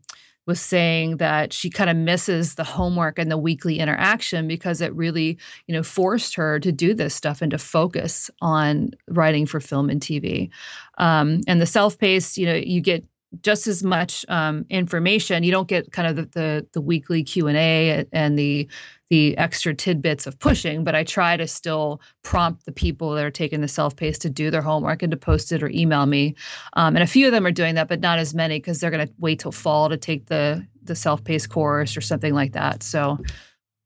[0.49, 4.91] was saying that she kind of misses the homework and the weekly interaction because it
[4.95, 5.37] really,
[5.67, 9.91] you know, forced her to do this stuff and to focus on writing for film
[9.91, 10.49] and TV.
[10.97, 13.05] Um, and the self-paced, you know, you get
[13.43, 15.43] just as much um, information.
[15.43, 18.67] You don't get kind of the the, the weekly Q and A and the
[19.09, 23.31] the extra tidbits of pushing, but I try to still prompt the people that are
[23.31, 26.35] taking the self pace to do their homework and to post it or email me.
[26.73, 28.91] Um, and a few of them are doing that, but not as many because they're
[28.91, 32.53] going to wait till fall to take the the self paced course or something like
[32.53, 32.83] that.
[32.83, 33.17] So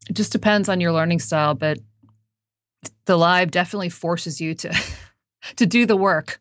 [0.09, 1.79] it just depends on your learning style, but
[3.05, 4.75] the live definitely forces you to
[5.55, 6.39] to do the work.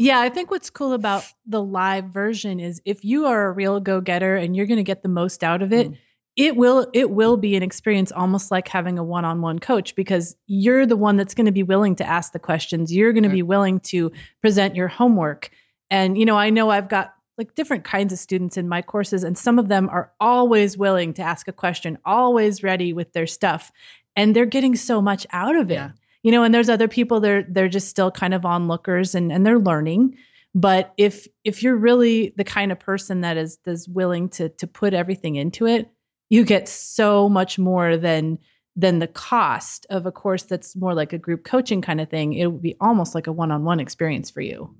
[0.00, 3.80] Yeah, I think what's cool about the live version is if you are a real
[3.80, 5.98] go-getter and you're going to get the most out of it, mm.
[6.38, 10.86] It will it will be an experience almost like having a one-on-one coach because you're
[10.86, 12.94] the one that's going to be willing to ask the questions.
[12.94, 15.50] You're going to be willing to present your homework.
[15.90, 19.24] And you know, I know I've got like different kinds of students in my courses
[19.24, 23.26] and some of them are always willing to ask a question, always ready with their
[23.26, 23.72] stuff,
[24.14, 25.74] and they're getting so much out of it.
[25.74, 25.90] Yeah
[26.24, 29.46] you know and there's other people they're they're just still kind of onlookers and and
[29.46, 30.16] they're learning
[30.52, 34.66] but if if you're really the kind of person that is is willing to to
[34.66, 35.88] put everything into it
[36.28, 38.38] you get so much more than
[38.76, 42.34] than the cost of a course that's more like a group coaching kind of thing
[42.34, 44.74] it would be almost like a one-on-one experience for you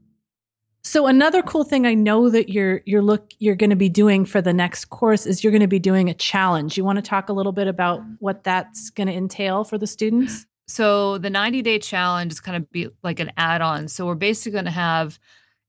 [0.84, 4.24] so another cool thing I know that you're you're look you're going to be doing
[4.24, 6.78] for the next course is you're going to be doing a challenge.
[6.78, 9.86] You want to talk a little bit about what that's going to entail for the
[9.86, 10.46] students?
[10.66, 13.88] So the 90 day challenge is kind of be like an add on.
[13.88, 15.18] So we're basically going to have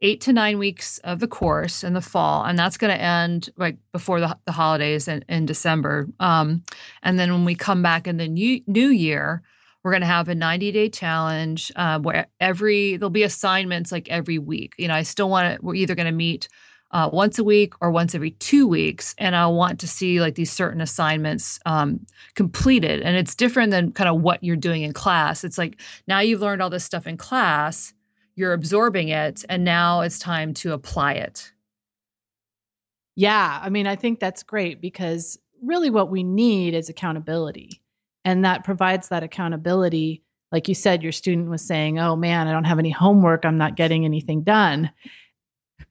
[0.02, 3.50] eight to nine weeks of the course in the fall, and that's going to end
[3.58, 6.08] like before the, the holidays in, in December.
[6.20, 6.64] Um,
[7.04, 9.42] and then when we come back in the new, new year,
[9.84, 14.10] we're going to have a 90 day challenge uh, where every there'll be assignments like
[14.10, 14.74] every week.
[14.78, 15.66] You know, I still want to.
[15.66, 16.48] We're either going to meet
[16.92, 20.36] uh, once a week or once every two weeks and i want to see like
[20.36, 24.92] these certain assignments um, completed and it's different than kind of what you're doing in
[24.92, 27.94] class it's like now you've learned all this stuff in class
[28.40, 31.52] you're absorbing it and now it's time to apply it.
[33.16, 37.82] Yeah i mean i think that's great because really what we need is accountability
[38.24, 40.24] and that provides that accountability.
[40.54, 43.44] Like you said your student was saying oh man i don't have any homework.
[43.44, 44.90] I'm not getting anything done.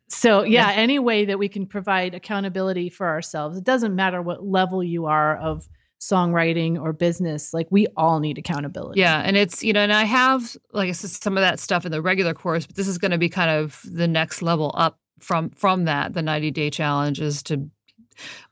[0.09, 3.59] So yeah, any way that we can provide accountability for ourselves.
[3.59, 5.69] It doesn't matter what level you are of
[6.01, 10.05] songwriting or business like we all need accountability yeah and it's you know and i
[10.05, 12.99] have like i said some of that stuff in the regular course but this is
[12.99, 16.71] going to be kind of the next level up from from that the 90 day
[16.71, 17.69] challenge is to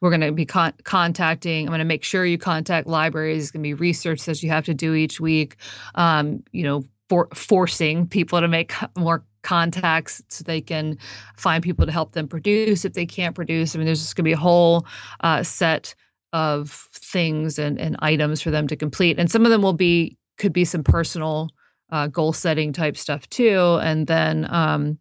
[0.00, 3.50] we're going to be con- contacting i'm going to make sure you contact libraries it's
[3.52, 5.56] going to be research that you have to do each week
[5.94, 10.98] um, you know for forcing people to make more contacts so they can
[11.36, 13.74] find people to help them produce if they can't produce.
[13.74, 14.86] I mean, there's just going to be a whole
[15.20, 15.94] uh, set
[16.36, 19.18] of things and, and items for them to complete.
[19.18, 21.48] And some of them will be, could be some personal
[21.90, 23.78] uh, goal setting type stuff too.
[23.80, 24.98] And then um,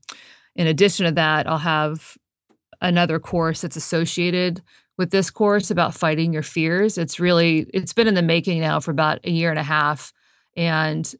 [0.55, 2.17] in addition to that, I'll have
[2.79, 4.61] another course that's associated
[4.97, 6.97] with this course about fighting your fears.
[6.97, 10.13] It's really, it's been in the making now for about a year and a half.
[10.55, 11.13] And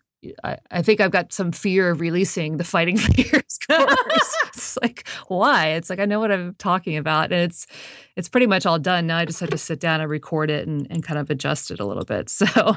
[0.44, 4.36] I, I, think I've got some fear of releasing the fighting fears course.
[4.48, 5.70] it's like why?
[5.70, 7.68] It's like I know what I'm talking about, and it's
[8.16, 9.18] it's pretty much all done now.
[9.18, 11.80] I just have to sit down and record it and, and kind of adjust it
[11.80, 12.32] a little bit.
[12.46, 12.76] So,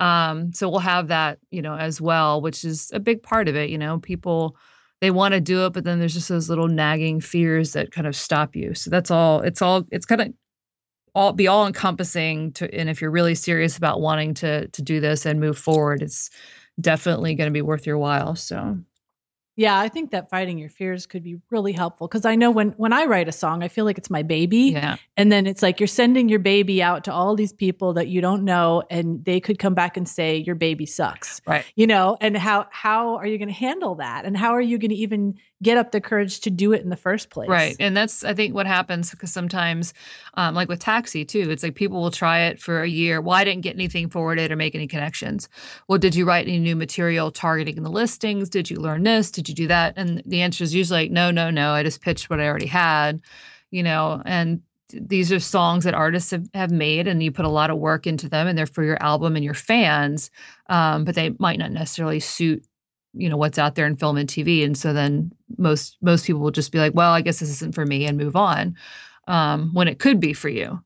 [0.00, 3.56] um, so we'll have that you know as well, which is a big part of
[3.56, 3.70] it.
[3.70, 4.56] You know, people
[5.00, 8.06] they want to do it, but then there's just those little nagging fears that kind
[8.06, 8.74] of stop you.
[8.74, 9.40] So that's all.
[9.40, 9.84] It's all.
[9.90, 10.32] It's kind of
[11.14, 15.00] all be all encompassing to and if you're really serious about wanting to to do
[15.00, 16.30] this and move forward it's
[16.80, 18.36] definitely going to be worth your while.
[18.36, 18.78] So
[19.58, 22.68] yeah, I think that fighting your fears could be really helpful because I know when
[22.76, 24.70] when I write a song, I feel like it's my baby.
[24.70, 24.98] Yeah.
[25.16, 28.20] And then it's like you're sending your baby out to all these people that you
[28.20, 31.40] don't know and they could come back and say your baby sucks.
[31.44, 31.64] Right.
[31.74, 34.24] You know, and how how are you going to handle that?
[34.24, 36.90] And how are you going to even get up the courage to do it in
[36.90, 37.48] the first place?
[37.48, 37.76] Right.
[37.80, 39.94] And that's I think what happens because sometimes
[40.34, 43.20] um, like with TAXI too, it's like people will try it for a year.
[43.20, 45.48] Well, didn't get anything forwarded or make any connections.
[45.88, 48.48] Well, did you write any new material targeting the listings?
[48.48, 49.30] Did you learn this?
[49.30, 49.94] Did you do that?
[49.96, 51.72] And the answer is usually like, no, no, no.
[51.72, 53.20] I just pitched what I already had,
[53.70, 57.50] you know, and these are songs that artists have, have made and you put a
[57.50, 60.30] lot of work into them and they're for your album and your fans
[60.68, 62.64] um, but they might not necessarily suit
[63.14, 66.40] you know what's out there in film and tv and so then most most people
[66.40, 68.76] will just be like well i guess this isn't for me and move on
[69.26, 70.82] um, when it could be for you.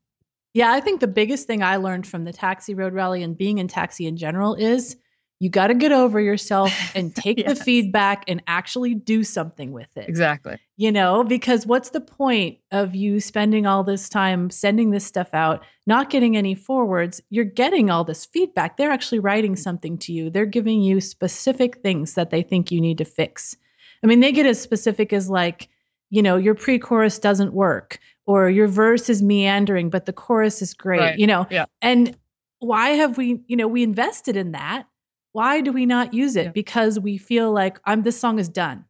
[0.53, 3.57] Yeah i think the biggest thing i learned from the TAXI Road Rally and being
[3.57, 4.97] in TAXI in general is
[5.43, 7.49] you got to get over yourself and take yeah.
[7.49, 10.07] the feedback and actually do something with it.
[10.07, 10.57] Exactly.
[10.77, 15.33] You know, because what's the point of you spending all this time sending this stuff
[15.33, 17.21] out, not getting any forwards?
[17.29, 18.77] You're getting all this feedback.
[18.77, 22.79] They're actually writing something to you, they're giving you specific things that they think you
[22.79, 23.57] need to fix.
[24.01, 25.67] I mean, they get as specific as like,
[26.09, 30.73] you know, your pre-chorus doesn't work or your verse is meandering but the chorus is
[30.73, 31.19] great, Right.
[31.19, 31.47] you know.
[31.51, 31.65] Yeah.
[31.81, 32.15] And
[32.59, 34.85] why have we, you know, we invested in that?
[35.33, 36.45] Why do we not use it?
[36.45, 36.51] Yeah.
[36.51, 38.85] Because we feel like I'm this song is done.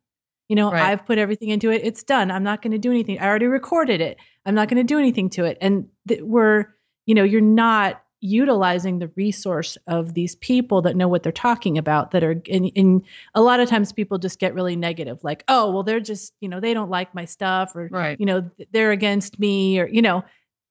[0.50, 0.84] You know, Right.
[0.84, 1.82] I've put everything into it.
[1.84, 2.30] It's done.
[2.30, 3.18] I'm not going to do anything.
[3.20, 4.18] I already recorded it.
[4.46, 5.58] I'm not going to do anything to it.
[5.62, 6.66] And th- we're,
[7.06, 11.78] you know, you're not utilizing the resource of these people that know what they're talking
[11.78, 13.02] about that are and, and
[13.36, 16.48] a lot of times people just get really negative like oh well they're just you
[16.48, 18.18] know they don't like my stuff or Right.
[18.18, 20.24] you know they're against me or you know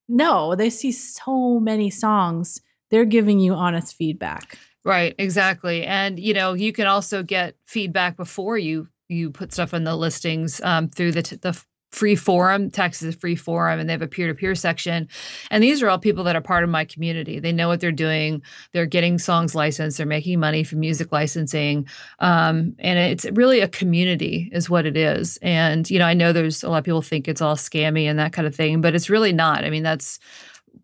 [0.09, 5.85] no they see so many songs they're giving you honest feedback Right, exactly.
[5.85, 9.95] And you know, you can also get feedback before you you put stuff in the
[9.97, 11.61] listings um, through the t- the
[11.93, 12.69] free forum.
[12.71, 15.07] TAXI's free forum, and they have a peer to peer section.
[15.51, 17.39] And these are all people that are part of my community.
[17.39, 18.43] They know what they're doing.
[18.73, 19.99] They're getting songs licensed.
[19.99, 21.87] They're making money from music licensing,
[22.19, 25.39] um, and it's really a community, is what it is.
[25.43, 28.19] And you know, I know there's a lot of people think it's all scammy and
[28.19, 29.65] that kind of thing, but it's really not.
[29.65, 30.19] I mean, that's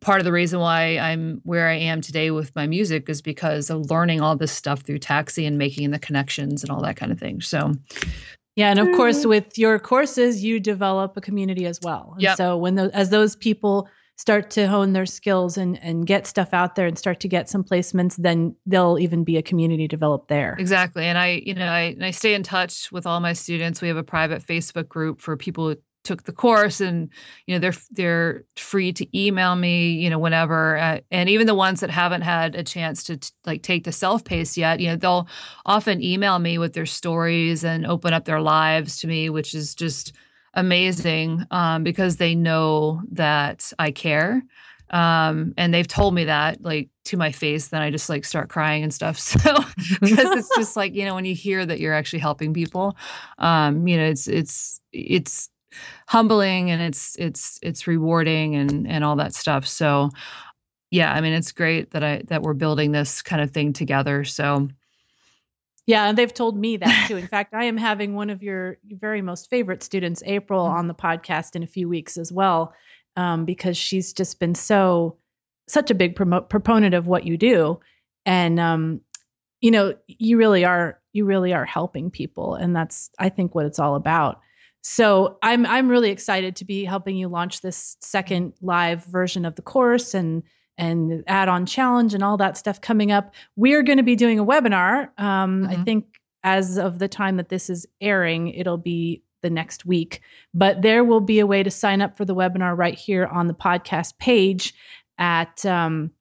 [0.01, 3.70] part of the reason why I'm where I am today with my music is because
[3.70, 7.12] of learning all this stuff through TAXI and making the connections and all that kind
[7.12, 7.41] of thing.
[7.41, 7.72] So
[8.57, 9.28] yeah and of course mm.
[9.28, 12.36] with your courses you develop a community as well and Yep.
[12.36, 16.53] so when those as those people start to hone their skills and and get stuff
[16.53, 20.26] out there and start to get some placements then there'll even be a community developed
[20.28, 23.32] there exactly, and I, you know, I and I stay in touch with all my
[23.32, 23.80] students.
[23.80, 25.76] We have a private Facebook group for people
[26.09, 27.11] took the course, and
[27.46, 30.78] you know, they're they're free to email me, you know, whenever.
[30.78, 33.92] Uh, and even the ones that haven't had a chance to t- like take the
[33.92, 35.28] self pace yet, you know, they'll
[35.66, 39.74] often email me with their stories and open up their lives to me, which is
[39.74, 40.14] just
[40.54, 44.42] amazing um, because they know that I care.
[44.90, 48.48] Um, and they've told me that like to my face, then I just like start
[48.48, 49.18] crying and stuff.
[49.38, 49.54] So
[50.00, 52.96] because it's just like, you know, when you hear that you're actually helping people,
[53.36, 55.50] um, you know, it's, it's, it's
[56.07, 59.66] humbling and it's, it's, it's rewarding and, and all that stuff.
[59.66, 60.11] So
[60.91, 64.25] yeah, I mean, it's great that I, that we're building this kind of thing together.
[64.25, 64.69] So
[65.87, 67.16] Yeah, and they've told me that too.
[67.19, 70.79] In fact, I am having one of your very most favorite students, April, Mm-hmm.
[70.79, 72.75] on the podcast in a few weeks as well,
[73.16, 75.16] um, because she's just been so
[75.66, 77.81] such a big promo- proponent of what you do,
[78.25, 79.01] and um,
[79.61, 83.66] you know, you really are you really are helping people, and that's I think what
[83.66, 84.41] it's all about.
[84.83, 89.55] So I'm I'm really excited to be helping you launch this second live version of
[89.57, 90.43] the course and
[90.76, 93.35] and add-on challenge and all that stuff coming up.
[93.57, 95.09] We're going to be doing a webinar.
[95.18, 95.85] Um, I Mhm.
[95.85, 96.05] think
[96.45, 100.20] as of the time that this is airing, it'll be the next week.
[100.55, 103.49] But there will be a way to sign up for the webinar right here on
[103.49, 104.72] the podcast page
[105.18, 106.12] at um,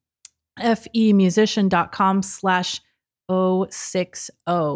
[0.58, 2.80] femusician.com slash
[3.30, 4.32] 060.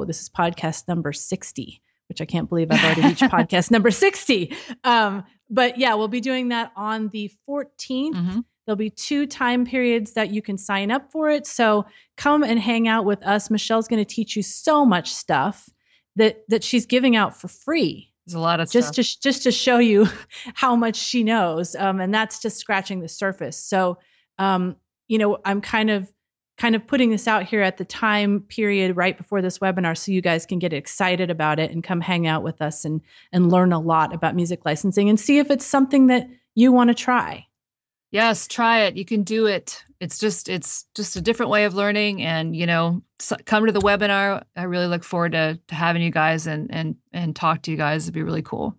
[0.06, 1.81] This is podcast number 60,
[2.12, 4.54] which I can't believe I've already reached podcast number 60.
[4.84, 8.14] Um, but yeah, we'll be doing that on the 14th.
[8.14, 8.44] mhm.
[8.66, 11.46] There'll be two time periods that you can sign up for it.
[11.46, 11.84] So
[12.16, 13.50] come and hang out with us.
[13.50, 15.68] Michelle's going to teach you so much stuff
[16.16, 19.04] that that she's giving out for free, there's a lot of just stuff.
[19.04, 20.06] to just to show you
[20.54, 21.74] how much she knows.
[21.74, 23.56] Um, and that's just scratching the surface.
[23.56, 23.98] So,
[24.38, 24.76] um,
[25.08, 26.08] you know, I'm kind of
[26.58, 30.12] kind of putting this out here at the time period right before this webinar so
[30.12, 33.00] you guys can get excited about it and come hang out with us and
[33.32, 36.88] and learn a lot about music licensing and see if it's something that you want
[36.88, 37.46] to try.
[38.10, 38.96] Yes, try it.
[38.96, 39.82] You can do it.
[39.98, 43.02] It's just it's just a different way of learning and you know,
[43.46, 44.42] come to the webinar.
[44.54, 47.76] I really look forward to to having you guys and and and talk to you
[47.78, 48.04] guys.
[48.04, 48.76] It'd be really cool.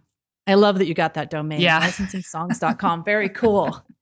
[0.46, 1.60] I love that you got that domain.
[1.60, 1.80] Yeah.
[1.80, 3.02] Licensing.songs.com.
[3.02, 3.82] Very cool.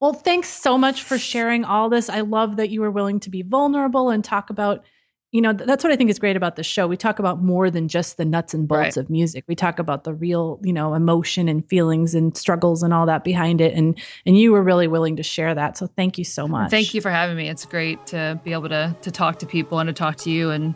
[0.00, 2.10] Well, thanks so much for sharing all this.
[2.10, 4.84] I love that you were willing to be vulnerable and talk about,
[5.32, 6.86] you know, th- that's what I think is great about the show.
[6.86, 8.96] We talk about more than just the nuts and bolts Right.
[8.98, 9.44] of music.
[9.48, 13.24] We talk about the real, you know, emotion and feelings and struggles and all that
[13.24, 13.72] behind it.
[13.74, 15.78] And and you were really willing to share that.
[15.78, 16.70] So thank you so much.
[16.70, 17.48] Thank you for having me.
[17.48, 20.50] It's great to be able to to talk to people and to talk to you
[20.50, 20.74] and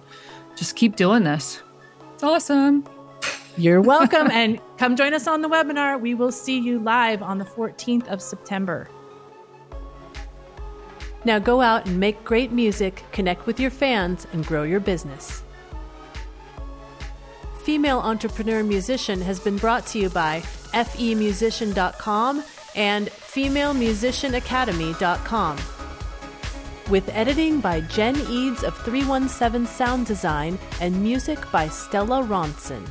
[0.57, 1.63] just keep doing this.
[2.15, 2.85] It's awesome.
[3.59, 4.31] You're welcome.
[4.31, 6.01] and come join us on the webinar.
[6.01, 8.89] We will see you live on the 14th of September.
[11.25, 15.43] Now go out and make great music, connect with your fans, and grow your business.
[17.63, 20.41] Female Entrepreneur Musician has been brought to you by
[20.73, 22.43] femusician.com
[22.75, 25.59] and femalemusicianacademy.com.
[26.89, 32.89] With editing by Jen Eads of 317 Sound Design and music by Stella Ronson.